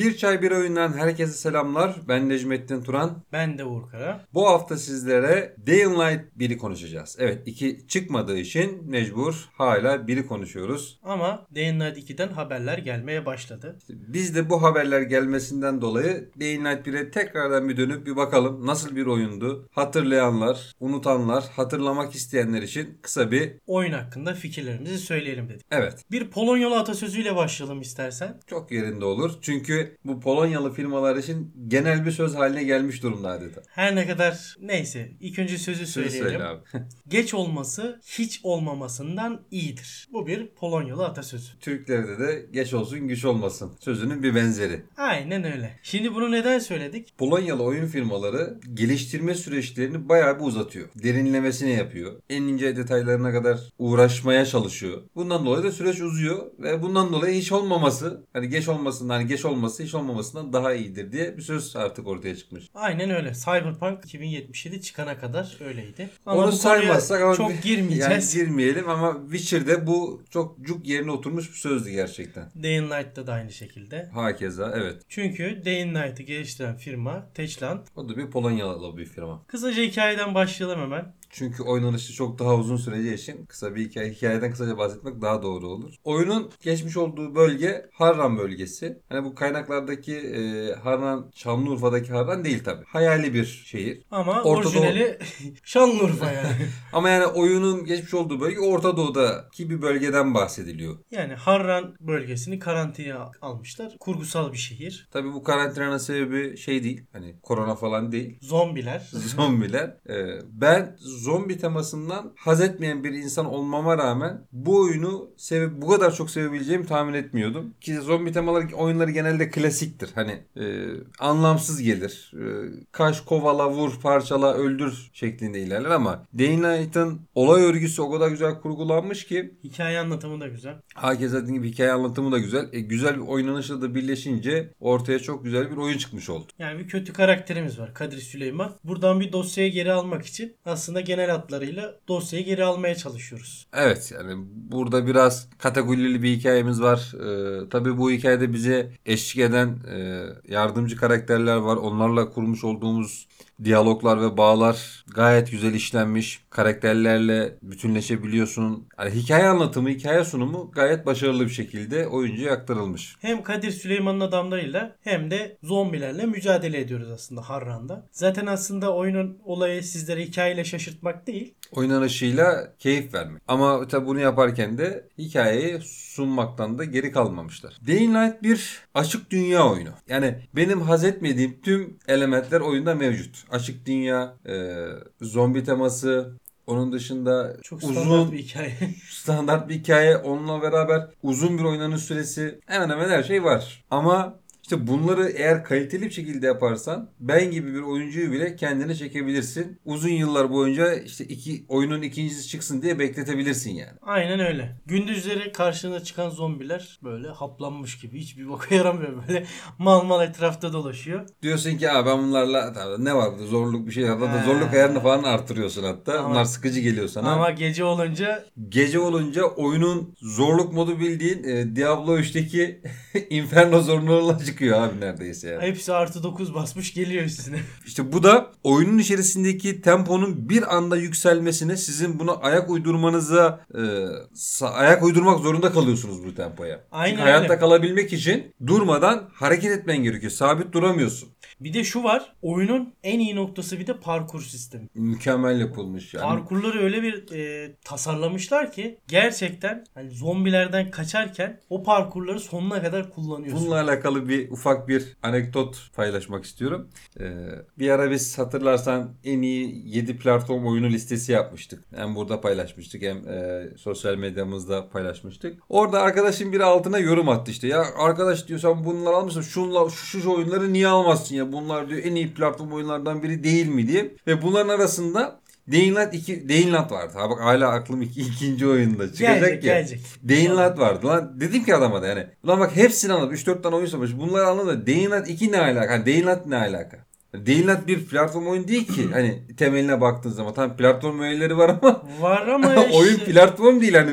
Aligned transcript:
Bir 0.00 0.16
Çay 0.16 0.42
Bir 0.42 0.50
Oyundan 0.50 0.92
herkese 0.92 1.32
selamlar. 1.32 1.96
Ben 2.08 2.28
Necmettin 2.28 2.82
Turan. 2.82 3.22
Ben 3.32 3.58
de 3.58 3.64
Uğur 3.64 3.90
Kara. 3.90 4.24
Bu 4.34 4.46
hafta 4.48 4.76
sizlere 4.76 5.56
Day 5.66 5.84
and 5.84 5.94
Light 5.94 6.20
1'i 6.38 6.58
konuşacağız. 6.58 7.16
Evet 7.18 7.42
iki 7.46 7.86
çıkmadığı 7.88 8.38
için 8.38 8.90
mecbur 8.90 9.48
hala 9.52 10.06
biri 10.06 10.26
konuşuyoruz. 10.26 11.00
Ama 11.02 11.46
Day 11.54 11.70
and 11.70 11.80
Night 11.80 12.10
2'den 12.10 12.28
haberler 12.28 12.78
gelmeye 12.78 13.26
başladı. 13.26 13.78
Biz 13.88 14.36
de 14.36 14.50
bu 14.50 14.62
haberler 14.62 15.00
gelmesinden 15.02 15.80
dolayı 15.80 16.30
Day 16.40 16.56
and 16.56 16.66
Light 16.66 16.86
1'e 16.86 17.10
tekrardan 17.10 17.68
bir 17.68 17.76
dönüp 17.76 18.06
bir 18.06 18.16
bakalım 18.16 18.66
nasıl 18.66 18.96
bir 18.96 19.06
oyundu. 19.06 19.68
Hatırlayanlar, 19.72 20.72
unutanlar, 20.80 21.44
hatırlamak 21.56 22.14
isteyenler 22.14 22.62
için 22.62 22.98
kısa 23.02 23.30
bir 23.30 23.52
Oyun 23.66 23.92
hakkında 23.92 24.34
fikirlerimizi 24.34 24.98
söyleyelim 24.98 25.48
dedik. 25.48 25.66
evet 25.70 26.04
Bir 26.10 26.30
Polonyalı 26.30 26.78
atasözüyle 26.78 27.36
başlayalım 27.36 27.80
istersen. 27.80 28.40
çok 28.46 28.72
yerinde 28.72 29.04
olur. 29.04 29.32
Çünkü 29.42 29.89
bu 30.04 30.20
Polonyalı 30.20 30.72
firmalar 30.72 31.16
için 31.16 31.54
genel 31.68 32.06
bir 32.06 32.10
söz 32.10 32.34
haline 32.34 32.64
gelmiş 32.64 33.02
durumda 33.02 33.28
adeta. 33.28 33.62
Her 33.68 33.96
ne 33.96 34.06
kadar 34.06 34.56
neyse 34.60 35.10
ilk 35.20 35.38
önce 35.38 35.58
sözü 35.58 35.86
Söz 35.86 35.90
söyleyelim. 35.90 36.30
söyle 36.30 36.44
abi. 36.44 36.60
Geç 37.08 37.34
olması 37.34 38.00
hiç 38.06 38.40
olmamasından 38.42 39.40
iyidir. 39.50 40.08
Bu 40.12 40.26
bir 40.26 40.46
Polonyalı 40.46 41.06
atasözü. 41.06 41.58
Türklerde 41.60 42.18
de 42.18 42.46
geç 42.52 42.74
olsun 42.74 43.08
güç 43.08 43.24
olmasın 43.24 43.72
sözünün 43.80 44.22
bir 44.22 44.34
benzeri. 44.34 44.82
Aynen 44.96 45.44
öyle. 45.44 45.78
Şimdi 45.82 46.14
bunu 46.14 46.32
neden 46.32 46.58
söyledik? 46.58 47.18
Polonyalı 47.18 47.62
oyun 47.62 47.86
firmaları 47.86 48.60
geliştirme 48.74 49.34
süreçlerini 49.34 50.08
bayağı 50.08 50.40
bir 50.40 50.44
uzatıyor. 50.44 50.88
Derinlemesine 51.02 51.70
yapıyor. 51.70 52.12
En 52.30 52.42
ince 52.42 52.76
detaylarına 52.76 53.32
kadar 53.32 53.60
uğraşmaya 53.78 54.46
çalışıyor. 54.46 55.02
Bundan 55.14 55.46
dolayı 55.46 55.62
da 55.64 55.72
süreç 55.72 56.00
uzuyor 56.00 56.46
ve 56.58 56.82
bundan 56.82 57.12
dolayı 57.12 57.40
hiç 57.40 57.52
olmaması, 57.52 58.24
hani 58.32 58.48
geç 58.48 58.68
olmasından, 58.68 59.14
hani 59.14 59.26
geç 59.28 59.44
olması 59.44 59.79
hiç 59.82 59.94
olmamasından 59.94 60.52
daha 60.52 60.74
iyidir 60.74 61.12
diye 61.12 61.36
bir 61.36 61.42
söz 61.42 61.76
artık 61.76 62.06
ortaya 62.06 62.36
çıkmış. 62.36 62.64
Aynen 62.74 63.10
öyle. 63.10 63.32
Cyberpunk 63.34 64.04
2077 64.04 64.82
çıkana 64.82 65.18
kadar 65.18 65.56
öyleydi. 65.60 66.10
Onu 66.26 66.36
bu 66.36 66.40
konuya 66.40 66.52
saymazsak 66.52 67.22
ama 67.22 67.34
çok 67.34 67.62
girmeyeceğiz. 67.62 68.34
Yani 68.34 68.44
girmeyelim 68.44 68.88
ama 68.88 69.18
Witcher'de 69.30 69.86
bu 69.86 70.22
çok 70.30 70.60
cuk 70.60 70.86
yerine 70.88 71.10
oturmuş 71.10 71.50
bir 71.50 71.56
sözdü 71.56 71.90
gerçekten. 71.90 72.50
Day 72.62 72.78
and 72.78 72.90
Night'ta 72.90 73.26
da 73.26 73.32
aynı 73.32 73.52
şekilde. 73.52 74.08
Hakeza 74.14 74.72
evet. 74.76 75.02
Çünkü 75.08 75.62
Day 75.64 75.82
and 75.82 75.94
Night'ı 75.94 76.22
geliştiren 76.22 76.76
firma 76.76 77.26
Techland. 77.34 77.80
O 77.96 78.08
da 78.08 78.16
bir 78.16 78.30
Polonyalı 78.30 78.96
bir 78.96 79.06
firma. 79.06 79.42
Kısaca 79.46 79.82
hikayeden 79.82 80.34
başlayalım 80.34 80.80
hemen. 80.80 81.12
Çünkü 81.30 81.62
oynanışı 81.62 82.12
çok 82.12 82.38
daha 82.38 82.56
uzun 82.56 82.76
süreceği 82.76 83.14
için 83.14 83.46
kısa 83.46 83.74
bir 83.74 83.88
hikaye, 83.88 84.10
hikayeden 84.10 84.50
kısaca 84.50 84.78
bahsetmek 84.78 85.22
daha 85.22 85.42
doğru 85.42 85.66
olur. 85.68 85.94
Oyunun 86.04 86.50
geçmiş 86.60 86.96
olduğu 86.96 87.34
bölge 87.34 87.86
Harran 87.92 88.38
bölgesi. 88.38 89.00
Hani 89.08 89.24
bu 89.24 89.34
kaynaklardaki 89.34 90.16
e, 90.16 90.74
Harran, 90.74 91.30
Şanlıurfa'daki 91.34 92.12
Harran 92.12 92.44
değil 92.44 92.64
tabi. 92.64 92.84
Hayali 92.86 93.34
bir 93.34 93.44
şehir. 93.44 94.02
Ama 94.10 94.42
Orta 94.42 94.68
orijinali 94.68 95.18
Şanlıurfa 95.64 96.32
yani. 96.32 96.48
Ama 96.92 97.08
yani 97.08 97.26
oyunun 97.26 97.84
geçmiş 97.84 98.14
olduğu 98.14 98.40
bölge 98.40 98.60
Orta 98.60 98.96
Doğu'daki 98.96 99.70
bir 99.70 99.82
bölgeden 99.82 100.34
bahsediliyor. 100.34 100.98
yani 101.10 101.34
Harran 101.34 101.94
bölgesini 102.00 102.58
karantinaya 102.58 103.30
almışlar. 103.40 103.96
Kurgusal 104.00 104.52
bir 104.52 104.58
şehir. 104.58 105.08
Tabi 105.12 105.32
bu 105.32 105.42
karantinanın 105.42 105.98
sebebi 105.98 106.56
şey 106.56 106.84
değil. 106.84 107.04
Hani 107.12 107.36
korona 107.42 107.74
falan 107.74 108.12
değil. 108.12 108.38
Zombiler. 108.42 109.08
zombiler. 109.12 109.96
Ee, 110.08 110.38
ben 110.52 110.96
zombi 111.20 111.58
temasından 111.58 112.32
haz 112.36 112.60
etmeyen 112.60 113.04
bir 113.04 113.12
insan 113.12 113.46
olmama 113.46 113.98
rağmen 113.98 114.46
bu 114.52 114.80
oyunu 114.80 115.30
sevip 115.36 115.82
bu 115.82 115.88
kadar 115.88 116.14
çok 116.14 116.30
sevebileceğimi 116.30 116.86
tahmin 116.86 117.14
etmiyordum. 117.14 117.74
Ki 117.80 117.94
zombi 117.94 118.32
temaları 118.32 118.76
oyunları 118.76 119.10
genelde 119.10 119.50
klasiktir. 119.50 120.10
Hani 120.14 120.42
e, 120.56 120.86
anlamsız 121.18 121.82
gelir. 121.82 122.32
E, 122.34 122.44
kaş, 122.92 123.20
kovala, 123.20 123.70
vur, 123.70 124.00
parçala, 124.02 124.54
öldür 124.54 125.10
şeklinde 125.12 125.60
ilerler 125.60 125.90
ama 125.90 126.26
Day 126.38 126.62
Night'ın 126.62 127.20
olay 127.34 127.62
örgüsü 127.62 128.02
o 128.02 128.10
kadar 128.10 128.28
güzel 128.28 128.60
kurgulanmış 128.60 129.26
ki 129.26 129.54
Hikaye 129.64 129.98
anlatımı 129.98 130.40
da 130.40 130.48
güzel. 130.48 130.74
Herkes 130.94 131.32
dediğim 131.32 131.54
gibi 131.54 131.72
hikaye 131.72 131.92
anlatımı 131.92 132.32
da 132.32 132.38
güzel. 132.38 132.68
E, 132.72 132.80
güzel 132.80 133.14
bir 133.14 133.26
oynanışla 133.26 133.82
da 133.82 133.94
birleşince 133.94 134.72
ortaya 134.80 135.18
çok 135.18 135.44
güzel 135.44 135.70
bir 135.70 135.76
oyun 135.76 135.98
çıkmış 135.98 136.30
oldu. 136.30 136.52
Yani 136.58 136.78
bir 136.78 136.88
kötü 136.88 137.12
karakterimiz 137.12 137.78
var 137.78 137.94
Kadir 137.94 138.20
Süleyman. 138.20 138.72
Buradan 138.84 139.20
bir 139.20 139.32
dosyayı 139.32 139.72
geri 139.72 139.92
almak 139.92 140.26
için 140.26 140.56
aslında 140.64 141.00
genel 141.10 141.30
hatlarıyla 141.30 141.94
dosyayı 142.08 142.44
geri 142.44 142.64
almaya 142.64 142.94
çalışıyoruz. 142.94 143.66
Evet 143.74 144.12
yani 144.14 144.44
burada 144.46 145.06
biraz 145.06 145.48
kategorili 145.58 146.22
bir 146.22 146.36
hikayemiz 146.36 146.82
var. 146.82 147.12
Ee, 147.14 147.68
tabii 147.68 147.98
bu 147.98 148.10
hikayede 148.10 148.52
bize 148.52 148.92
eşlik 149.06 149.44
eden 149.44 149.68
e, 149.68 150.22
yardımcı 150.48 150.96
karakterler 150.96 151.56
var. 151.56 151.76
Onlarla 151.76 152.30
kurmuş 152.30 152.64
olduğumuz 152.64 153.28
diyaloglar 153.64 154.20
ve 154.22 154.36
bağlar 154.36 155.04
gayet 155.14 155.50
güzel 155.50 155.74
işlenmiş. 155.74 156.40
Karakterlerle 156.50 157.54
bütünleşebiliyorsun. 157.62 158.88
Yani 158.98 159.10
hikaye 159.10 159.46
anlatımı, 159.46 159.88
hikaye 159.88 160.24
sunumu 160.24 160.70
gayet 160.74 161.06
başarılı 161.06 161.44
bir 161.44 161.50
şekilde 161.50 162.06
oyuncuya 162.06 162.52
aktarılmış. 162.52 163.16
Hem 163.20 163.42
Kadir 163.42 163.70
Süleyman'ın 163.70 164.20
adamlarıyla 164.20 164.96
hem 165.00 165.30
de 165.30 165.56
zombilerle 165.62 166.26
mücadele 166.26 166.80
ediyoruz 166.80 167.10
aslında 167.10 167.50
Harran'da. 167.50 168.06
Zaten 168.12 168.46
aslında 168.46 168.94
oyunun 168.94 169.38
olayı 169.44 169.82
sizlere 169.82 170.24
hikayeyle 170.24 170.64
şaşırtmak 170.64 171.26
değil. 171.26 171.54
Oynanışıyla 171.72 172.72
keyif 172.78 173.14
vermek. 173.14 173.42
Ama 173.48 173.88
tabi 173.88 174.06
bunu 174.06 174.20
yaparken 174.20 174.78
de 174.78 175.08
hikayeyi 175.18 175.78
sunmaktan 175.84 176.78
da 176.78 176.84
geri 176.84 177.12
kalmamışlar. 177.12 177.74
Dying 177.86 178.16
Light 178.16 178.42
bir 178.42 178.78
açık 178.94 179.30
dünya 179.30 179.68
oyunu. 179.68 179.90
Yani 180.08 180.38
benim 180.56 180.80
haz 180.80 181.04
etmediğim 181.04 181.60
tüm 181.62 181.98
elementler 182.08 182.60
oyunda 182.60 182.94
mevcut. 182.94 183.44
Açık 183.50 183.86
dünya, 183.86 184.36
e, 184.48 184.86
zombi 185.20 185.64
teması, 185.64 186.32
onun 186.66 186.92
dışında 186.92 187.56
Çok 187.62 187.82
uzun 187.82 187.94
standart 187.94 188.32
bir 188.32 188.38
hikaye. 188.38 188.76
standart 189.10 189.68
bir 189.68 189.74
hikaye. 189.74 190.16
Onunla 190.16 190.62
beraber 190.62 191.06
uzun 191.22 191.58
bir 191.58 191.64
oynanış 191.64 192.02
süresi 192.02 192.60
hemen 192.66 192.90
hemen 192.90 193.08
her 193.08 193.22
şey 193.22 193.44
var. 193.44 193.84
Ama 193.90 194.38
işte 194.70 194.86
bunları 194.86 195.28
eğer 195.28 195.64
kaliteli 195.64 196.02
bir 196.02 196.10
şekilde 196.10 196.46
yaparsan 196.46 197.10
ben 197.20 197.50
gibi 197.50 197.74
bir 197.74 197.80
oyuncuyu 197.80 198.32
bile 198.32 198.56
kendine 198.56 198.94
çekebilirsin. 198.94 199.80
Uzun 199.84 200.08
yıllar 200.08 200.50
boyunca 200.50 200.94
işte 200.94 201.24
iki 201.24 201.64
oyunun 201.68 202.02
ikincisi 202.02 202.48
çıksın 202.48 202.82
diye 202.82 202.98
bekletebilirsin 202.98 203.70
yani. 203.70 203.98
Aynen 204.02 204.40
öyle. 204.40 204.76
Gündüzleri 204.86 205.52
karşına 205.52 206.00
çıkan 206.00 206.30
zombiler 206.30 206.98
böyle 207.02 207.28
haplanmış 207.28 207.98
gibi 207.98 208.20
hiçbir 208.20 208.48
boka 208.48 208.74
yaramıyor 208.74 209.12
böyle 209.28 209.46
mal 209.78 210.04
mal 210.04 210.28
etrafta 210.28 210.72
dolaşıyor. 210.72 211.28
Diyorsun 211.42 211.76
ki 211.78 211.90
Aa, 211.90 212.06
ben 212.06 212.18
bunlarla 212.18 212.96
ne 212.98 213.14
var 213.14 213.30
burada 213.32 213.46
zorluk 213.46 213.86
bir 213.86 213.92
şey. 213.92 214.04
Hatta 214.04 214.40
He. 214.42 214.46
zorluk 214.46 214.74
ayarını 214.74 215.00
falan 215.00 215.22
arttırıyorsun 215.22 215.82
hatta. 215.84 216.18
Ama- 216.18 216.30
Bunlar 216.30 216.44
sıkıcı 216.44 216.80
geliyor 216.80 217.08
sana. 217.08 217.32
Ama 217.32 217.50
gece 217.50 217.84
olunca 217.84 218.44
Gece 218.68 218.98
olunca 218.98 219.42
oyunun 219.44 220.14
zorluk 220.20 220.72
modu 220.72 221.00
bildiğin 221.00 221.44
e, 221.44 221.76
Diablo 221.76 222.18
3'teki 222.18 222.80
Inferno 223.30 223.80
zorluğuna 223.80 224.38
çıkıyor 224.38 224.59
abi 224.68 225.00
neredeyse 225.00 225.48
yani. 225.48 225.62
hepsi 225.62 225.92
artı 225.92 226.22
9 226.22 226.54
basmış 226.54 226.94
geliyor 226.94 227.24
üstüne. 227.24 227.56
İşte 227.86 228.12
bu 228.12 228.22
da 228.22 228.52
oyunun 228.64 228.98
içerisindeki 228.98 229.80
temponun 229.80 230.48
bir 230.48 230.76
anda 230.76 230.96
yükselmesine 230.96 231.76
sizin 231.76 232.18
buna 232.18 232.32
ayak 232.32 232.70
uydurmanıza 232.70 233.60
e, 233.74 234.66
ayak 234.66 235.02
uydurmak 235.02 235.40
zorunda 235.40 235.72
kalıyorsunuz 235.72 236.24
bu 236.24 236.34
tempoya. 236.34 236.80
Aynen 236.92 237.10
Çünkü 237.10 237.22
hayatta 237.22 237.52
öyle. 237.52 237.60
kalabilmek 237.60 238.12
için 238.12 238.54
durmadan 238.66 239.28
hareket 239.34 239.72
etmen 239.72 240.02
gerekiyor. 240.02 240.32
Sabit 240.32 240.72
duramıyorsun. 240.72 241.28
Bir 241.60 241.74
de 241.74 241.84
şu 241.84 242.04
var. 242.04 242.32
Oyunun 242.42 242.94
en 243.02 243.18
iyi 243.18 243.36
noktası 243.36 243.78
bir 243.78 243.86
de 243.86 243.96
parkur 243.96 244.42
sistemi. 244.42 244.88
Mükemmel 244.94 245.60
yapılmış 245.60 246.14
yani. 246.14 246.22
Parkurları 246.22 246.82
öyle 246.82 247.02
bir 247.02 247.32
e, 247.32 247.72
tasarlamışlar 247.84 248.72
ki 248.72 248.98
gerçekten 249.08 249.84
hani 249.94 250.10
zombilerden 250.10 250.90
kaçarken 250.90 251.60
o 251.70 251.82
parkurları 251.82 252.40
sonuna 252.40 252.82
kadar 252.82 253.10
kullanıyorsun. 253.10 253.60
Bununla 253.60 253.80
alakalı 253.80 254.28
bir 254.28 254.39
ufak 254.50 254.88
bir 254.88 255.16
anekdot 255.22 255.90
paylaşmak 255.96 256.44
istiyorum. 256.44 256.88
Ee, 257.20 257.30
bir 257.78 257.90
ara 257.90 258.10
biz 258.10 258.38
hatırlarsan 258.38 259.10
en 259.24 259.42
iyi 259.42 259.82
7 259.96 260.18
platform 260.18 260.66
oyunu 260.66 260.88
listesi 260.88 261.32
yapmıştık. 261.32 261.84
Hem 261.94 262.14
burada 262.14 262.40
paylaşmıştık 262.40 263.02
hem 263.02 263.28
e, 263.28 263.68
sosyal 263.76 264.16
medyamızda 264.16 264.88
paylaşmıştık. 264.88 265.58
Orada 265.68 266.00
arkadaşın 266.00 266.52
biri 266.52 266.64
altına 266.64 266.98
yorum 266.98 267.28
attı 267.28 267.50
işte. 267.50 267.68
Ya 267.68 267.84
arkadaş 267.98 268.48
diyor 268.48 268.60
sen 268.60 268.84
bunları 268.84 269.14
almışsın. 269.16 269.42
Şunlar, 269.42 269.88
şu, 269.90 270.20
şu 270.20 270.32
oyunları 270.32 270.72
niye 270.72 270.88
almazsın 270.88 271.34
ya? 271.34 271.52
Bunlar 271.52 271.88
diyor 271.88 272.00
en 272.04 272.14
iyi 272.14 272.34
platform 272.34 272.72
oyunlardan 272.72 273.22
biri 273.22 273.44
değil 273.44 273.66
mi 273.68 273.88
diye. 273.88 274.14
Ve 274.26 274.42
bunların 274.42 274.68
arasında 274.68 275.40
Dying 275.70 275.98
Light 275.98 276.14
2, 276.14 276.48
Dying 276.48 276.74
Light 276.74 276.92
vardı. 276.92 277.12
Ha 277.14 277.30
bak 277.30 277.40
hala 277.40 277.68
aklım 277.68 278.02
iki, 278.02 278.20
ikinci 278.20 278.66
oyunda 278.66 279.06
çıkacak 279.12 279.40
gelecek 279.40 279.64
ya. 279.64 279.74
gelecek. 279.74 280.00
Dying 280.28 280.50
Light 280.50 280.78
vardı 280.78 281.06
lan. 281.06 281.40
Dedim 281.40 281.64
ki 281.64 281.74
adama 281.74 282.02
da 282.02 282.06
yani. 282.06 282.26
Ulan 282.44 282.60
bak 282.60 282.76
hepsini 282.76 283.12
anlat. 283.12 283.32
3-4 283.32 283.62
tane 283.62 283.76
oyun 283.76 283.86
savaşı. 283.86 284.18
Bunları 284.20 284.86
Dying 284.86 285.12
Light 285.12 285.28
2 285.28 285.52
ne 285.52 285.60
alaka? 285.60 285.92
Hani 285.94 286.06
Dying 286.06 286.26
Light 286.26 286.46
ne 286.46 286.56
alaka? 286.56 286.98
Dying 287.46 287.68
Light 287.68 287.86
bir 287.86 288.06
platform 288.06 288.46
oyun 288.46 288.68
değil 288.68 288.86
ki. 288.86 289.08
Hani 289.12 289.42
temeline 289.56 290.00
baktığın 290.00 290.30
zaman. 290.30 290.54
Tamam 290.54 290.76
platform 290.76 291.20
öğeleri 291.20 291.56
var 291.56 291.68
ama 291.82 292.02
Var 292.20 292.46
ama 292.48 292.74
oyun 292.92 293.12
işte- 293.18 293.24
platform 293.32 293.80
değil. 293.80 293.94
Hani 293.94 294.10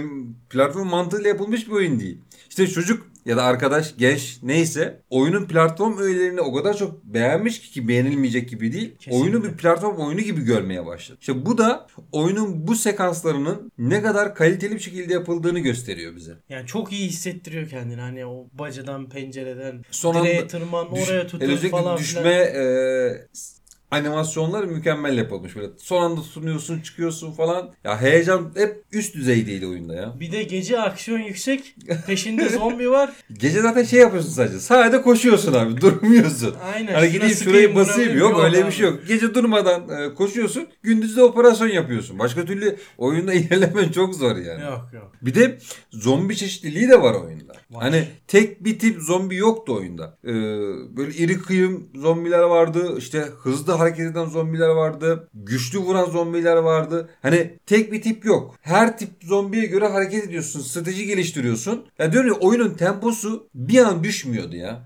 platform 0.50 0.88
mantığıyla 0.88 1.28
yapılmış 1.30 1.68
bir 1.68 1.72
oyun 1.72 2.00
değil. 2.00 2.22
İşte 2.50 2.68
çocuk 2.68 3.08
ya 3.28 3.38
da 3.38 3.44
arkadaş 3.44 3.98
genç 3.98 4.40
neyse 4.44 5.02
oyunun 5.10 5.46
platform 5.46 5.98
öğelerini 5.98 6.42
o 6.42 6.54
kadar 6.54 6.78
çok 6.78 7.04
beğenmiş 7.04 7.62
ki, 7.62 7.72
ki 7.72 7.88
beğenilmeyecek 7.88 8.50
gibi 8.50 8.74
değil. 8.74 8.96
Kesinlikle. 9.00 9.24
Oyunu 9.24 9.44
bir 9.44 9.58
platform 9.58 9.98
oyunu 9.98 10.22
gibi 10.22 10.42
görmeye 10.42 10.86
başladı. 10.86 11.18
İşte 11.22 11.46
bu 11.46 11.58
da 11.58 11.88
oyunun 12.12 12.68
bu 12.68 12.76
sekanslarının 12.76 13.72
ne 13.78 14.02
kadar 14.02 14.36
kaliteli 14.36 14.76
bir 14.76 14.80
şekilde 14.80 15.14
yapıldığını 15.14 15.60
gösteriyor 15.60 16.16
bize. 16.16 16.34
Yani 16.50 16.68
çok 16.68 16.92
iyi 16.92 17.08
hissettiriyor 17.08 17.70
kendini. 17.70 18.02
Hani 18.02 18.26
o 18.26 18.48
bacadan, 18.54 19.10
pencereden, 19.10 19.82
Son 19.92 20.16
direğe 20.24 20.48
tırman, 20.48 20.96
Düş- 20.96 21.10
oraya 21.10 21.28
tutun 21.28 21.46
özellikle 21.46 21.70
falan 21.70 21.98
düşme 21.98 22.30
e, 22.30 23.28
animasyonlar 23.92 24.64
mükemmel 24.64 25.18
yapılmış 25.18 25.56
böyle. 25.56 25.68
Son 25.78 26.04
anda 26.04 26.22
tutunuyorsun, 26.22 26.80
çıkıyorsun 26.80 27.32
falan. 27.32 27.70
Ya 27.84 28.02
heyecan 28.02 28.52
hep 28.56 28.84
üst 28.92 29.16
düzeydeydi 29.16 29.68
oyunda 29.68 29.96
ya. 29.96 30.20
Bir 30.20 30.32
de 30.32 30.44
gece 30.44 30.82
aksiyon 30.82 31.20
yüksek. 31.20 31.76
Peşinde 32.08 32.50
zombi 32.50 32.90
var. 32.92 33.10
Gece 33.34 33.62
zaten 33.62 33.84
şey 33.84 34.00
yapıyorsun 34.00 34.32
sadece. 34.32 34.60
Sadece 34.60 35.02
koşuyorsun 35.02 35.54
abi, 35.54 35.82
durmuyorsun. 35.82 36.56
Aynen. 36.74 36.94
Hani 36.94 37.12
gideyim 37.12 37.36
şurayı 37.36 37.76
basayım 37.76 38.18
yok 38.18 38.40
öyle 38.44 38.58
bir 38.58 38.64
abi. 38.64 38.72
şey 38.72 38.86
yok. 38.86 39.00
Gece 39.08 39.34
durmadan 39.36 39.90
e, 39.90 40.14
koşuyorsun. 40.14 40.68
Gündüz 40.84 41.18
de 41.18 41.24
operasyon 41.24 41.68
yapıyorsun. 41.68 42.20
Başka 42.20 42.46
türlü 42.46 42.76
oyunda 42.98 43.34
ilerlemen 43.38 43.90
çok 43.92 44.16
zor 44.16 44.36
yani. 44.36 44.62
Yok 44.62 44.90
yok. 44.94 45.12
Bir 45.22 45.36
de 45.36 45.58
zombi 45.92 46.36
çeşitliliği 46.36 46.90
de 46.90 47.02
var 47.02 47.14
oyunda. 47.14 47.54
Var. 47.72 47.84
Hani 47.84 48.04
tek 48.28 48.64
bir 48.64 48.80
tip 48.80 49.02
zombi 49.02 49.36
yoktu 49.36 49.76
oyunda. 49.76 50.18
Ee, 50.24 50.34
böyle 50.98 51.14
iri 51.18 51.38
kıyım 51.42 51.90
zombiler 51.96 52.40
vardı. 52.40 52.96
İşte 52.98 53.26
hızlı 53.44 53.74
hareket 53.80 54.12
eden 54.12 54.26
zombiler 54.26 54.70
vardı. 54.70 55.30
Güçlü 55.34 55.80
vuran 55.80 56.06
zombiler 56.06 56.56
vardı. 56.58 57.10
Hani 57.22 57.60
tek 57.66 57.92
bir 57.92 58.02
tip 58.02 58.26
yok. 58.26 58.56
Her 58.62 58.98
tip 58.98 59.10
zombiye 59.24 59.66
göre 59.66 59.88
hareket 59.88 60.24
ediyorsun. 60.24 60.60
Strateji 60.62 61.06
geliştiriyorsun. 61.06 61.86
Ya 62.00 62.12
diyorum 62.12 62.30
ya 62.30 62.36
oyunun 62.36 62.70
temposu 62.70 63.50
bir 63.56 63.78
an 63.80 64.04
düşmüyordu 64.04 64.56
ya. 64.56 64.86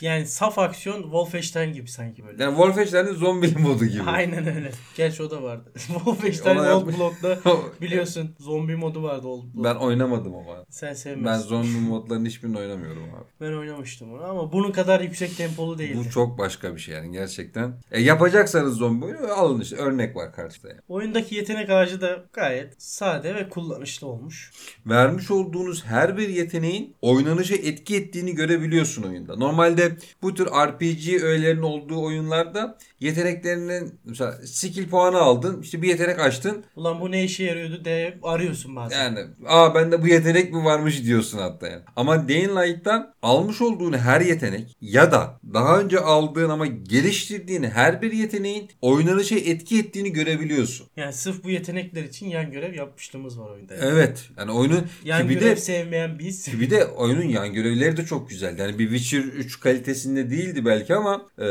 Yani 0.00 0.26
saf 0.26 0.58
aksiyon 0.58 1.02
Wolfenstein 1.02 1.72
gibi 1.72 1.88
sanki 1.88 2.24
böyle. 2.26 2.42
Yani 2.42 2.54
Wolfenstein'in 2.56 3.12
zombili 3.14 3.58
modu 3.58 3.84
gibi. 3.84 4.02
Aynen 4.06 4.46
öyle. 4.56 4.70
Gerçi 4.96 5.22
o 5.22 5.30
da 5.30 5.42
vardı. 5.42 5.72
Wolfenstein 5.76 6.56
Old 6.56 6.66
yapmış- 6.66 6.98
Blood'da 6.98 7.38
biliyorsun 7.80 8.34
zombi 8.38 8.76
modu 8.76 9.02
vardı 9.02 9.26
Old 9.26 9.54
Blood. 9.54 9.64
ben 9.64 9.74
oynamadım 9.74 10.34
ama. 10.34 10.64
Sen 10.70 10.88
Ben 10.88 10.94
sevmezsin. 10.94 11.48
zombi 11.48 11.68
modlarının 11.88 12.26
hiçbirini 12.26 12.58
oynamıyorum 12.58 13.02
abi. 13.02 13.24
Ben 13.40 13.52
oynamıştım 13.52 14.12
onu 14.14 14.24
ama 14.24 14.52
bunun 14.52 14.72
kadar 14.72 15.00
yüksek 15.00 15.36
tempolu 15.36 15.78
değildi. 15.78 15.98
Bu 16.06 16.10
çok 16.10 16.38
başka 16.38 16.74
bir 16.74 16.80
şey 16.80 16.94
yani 16.94 17.12
gerçekten. 17.12 17.74
E, 17.90 18.00
yapacaksanız 18.26 18.76
zombi 18.76 19.04
oyunu 19.04 19.32
alın 19.32 19.60
işte 19.60 19.76
örnek 19.76 20.16
var 20.16 20.32
karşıda. 20.32 20.68
yani. 20.68 20.80
Oyundaki 20.88 21.34
yetenek 21.34 21.70
ağacı 21.70 22.00
da 22.00 22.24
gayet 22.32 22.82
sade 22.82 23.34
ve 23.34 23.48
kullanışlı 23.48 24.06
olmuş. 24.06 24.52
Vermiş 24.86 25.30
olduğunuz 25.30 25.84
her 25.84 26.16
bir 26.16 26.28
yeteneğin 26.28 26.94
oynanışa 27.02 27.54
etki 27.54 27.96
ettiğini 27.96 28.34
görebiliyorsun 28.34 29.02
oyunda. 29.02 29.36
Normalde 29.36 29.96
bu 30.22 30.34
tür 30.34 30.46
RPG 30.46 31.22
öğelerinin 31.22 31.62
olduğu 31.62 32.02
oyunlarda 32.04 32.78
yeteneklerinin 33.00 34.00
mesela 34.04 34.32
skill 34.46 34.88
puanı 34.88 35.18
aldın 35.18 35.62
işte 35.62 35.82
bir 35.82 35.88
yetenek 35.88 36.20
açtın 36.20 36.64
Ulan 36.76 37.00
bu 37.00 37.10
ne 37.10 37.24
işe 37.24 37.44
yarıyordu 37.44 37.84
de 37.84 38.18
arıyorsun 38.22 38.76
bazen. 38.76 38.98
yani 39.04 39.18
aa 39.46 39.74
bende 39.74 40.02
bu 40.02 40.06
yetenek 40.08 40.52
mi 40.52 40.64
varmış 40.64 41.04
diyorsun 41.04 41.38
hatta 41.38 41.68
yani. 41.68 41.82
Ama 41.96 42.28
Dying 42.28 42.50
Light'tan 42.58 43.14
almış 43.22 43.60
olduğun 43.62 43.92
her 43.92 44.20
yetenek 44.20 44.76
ya 44.80 45.12
da 45.12 45.40
daha 45.54 45.80
önce 45.80 46.00
aldığın 46.00 46.50
ama 46.50 46.66
geliştirdiğin 46.66 47.62
her 47.62 48.02
bir 48.02 48.12
yeteneğin 48.16 48.70
oynanışa 48.80 49.36
etki 49.36 49.78
ettiğini 49.78 50.12
görebiliyorsun. 50.12 50.86
Yani 50.96 51.12
sırf 51.12 51.44
bu 51.44 51.50
yetenekler 51.50 52.04
için 52.04 52.28
yan 52.28 52.50
görev 52.50 52.74
yapmışlığımız 52.74 53.40
var 53.40 53.50
oyunda. 53.50 53.74
Evet. 53.80 54.28
Yani 54.38 54.50
oyunun 54.52 54.86
Yan 55.04 55.22
ki 55.22 55.28
bir 55.28 55.34
görev 55.34 55.50
de 55.50 55.56
sevmeyen 55.56 56.18
biz. 56.18 56.60
Bir 56.60 56.70
de 56.70 56.86
oyunun 56.86 57.28
yan 57.28 57.52
görevleri 57.52 57.96
de 57.96 58.04
çok 58.04 58.30
güzeldi. 58.30 58.60
Yani 58.60 58.78
bir 58.78 58.90
Witcher 58.90 59.32
3 59.32 59.60
kalitesinde 59.60 60.30
değildi 60.30 60.64
belki 60.64 60.94
ama 60.94 61.26
e, 61.40 61.46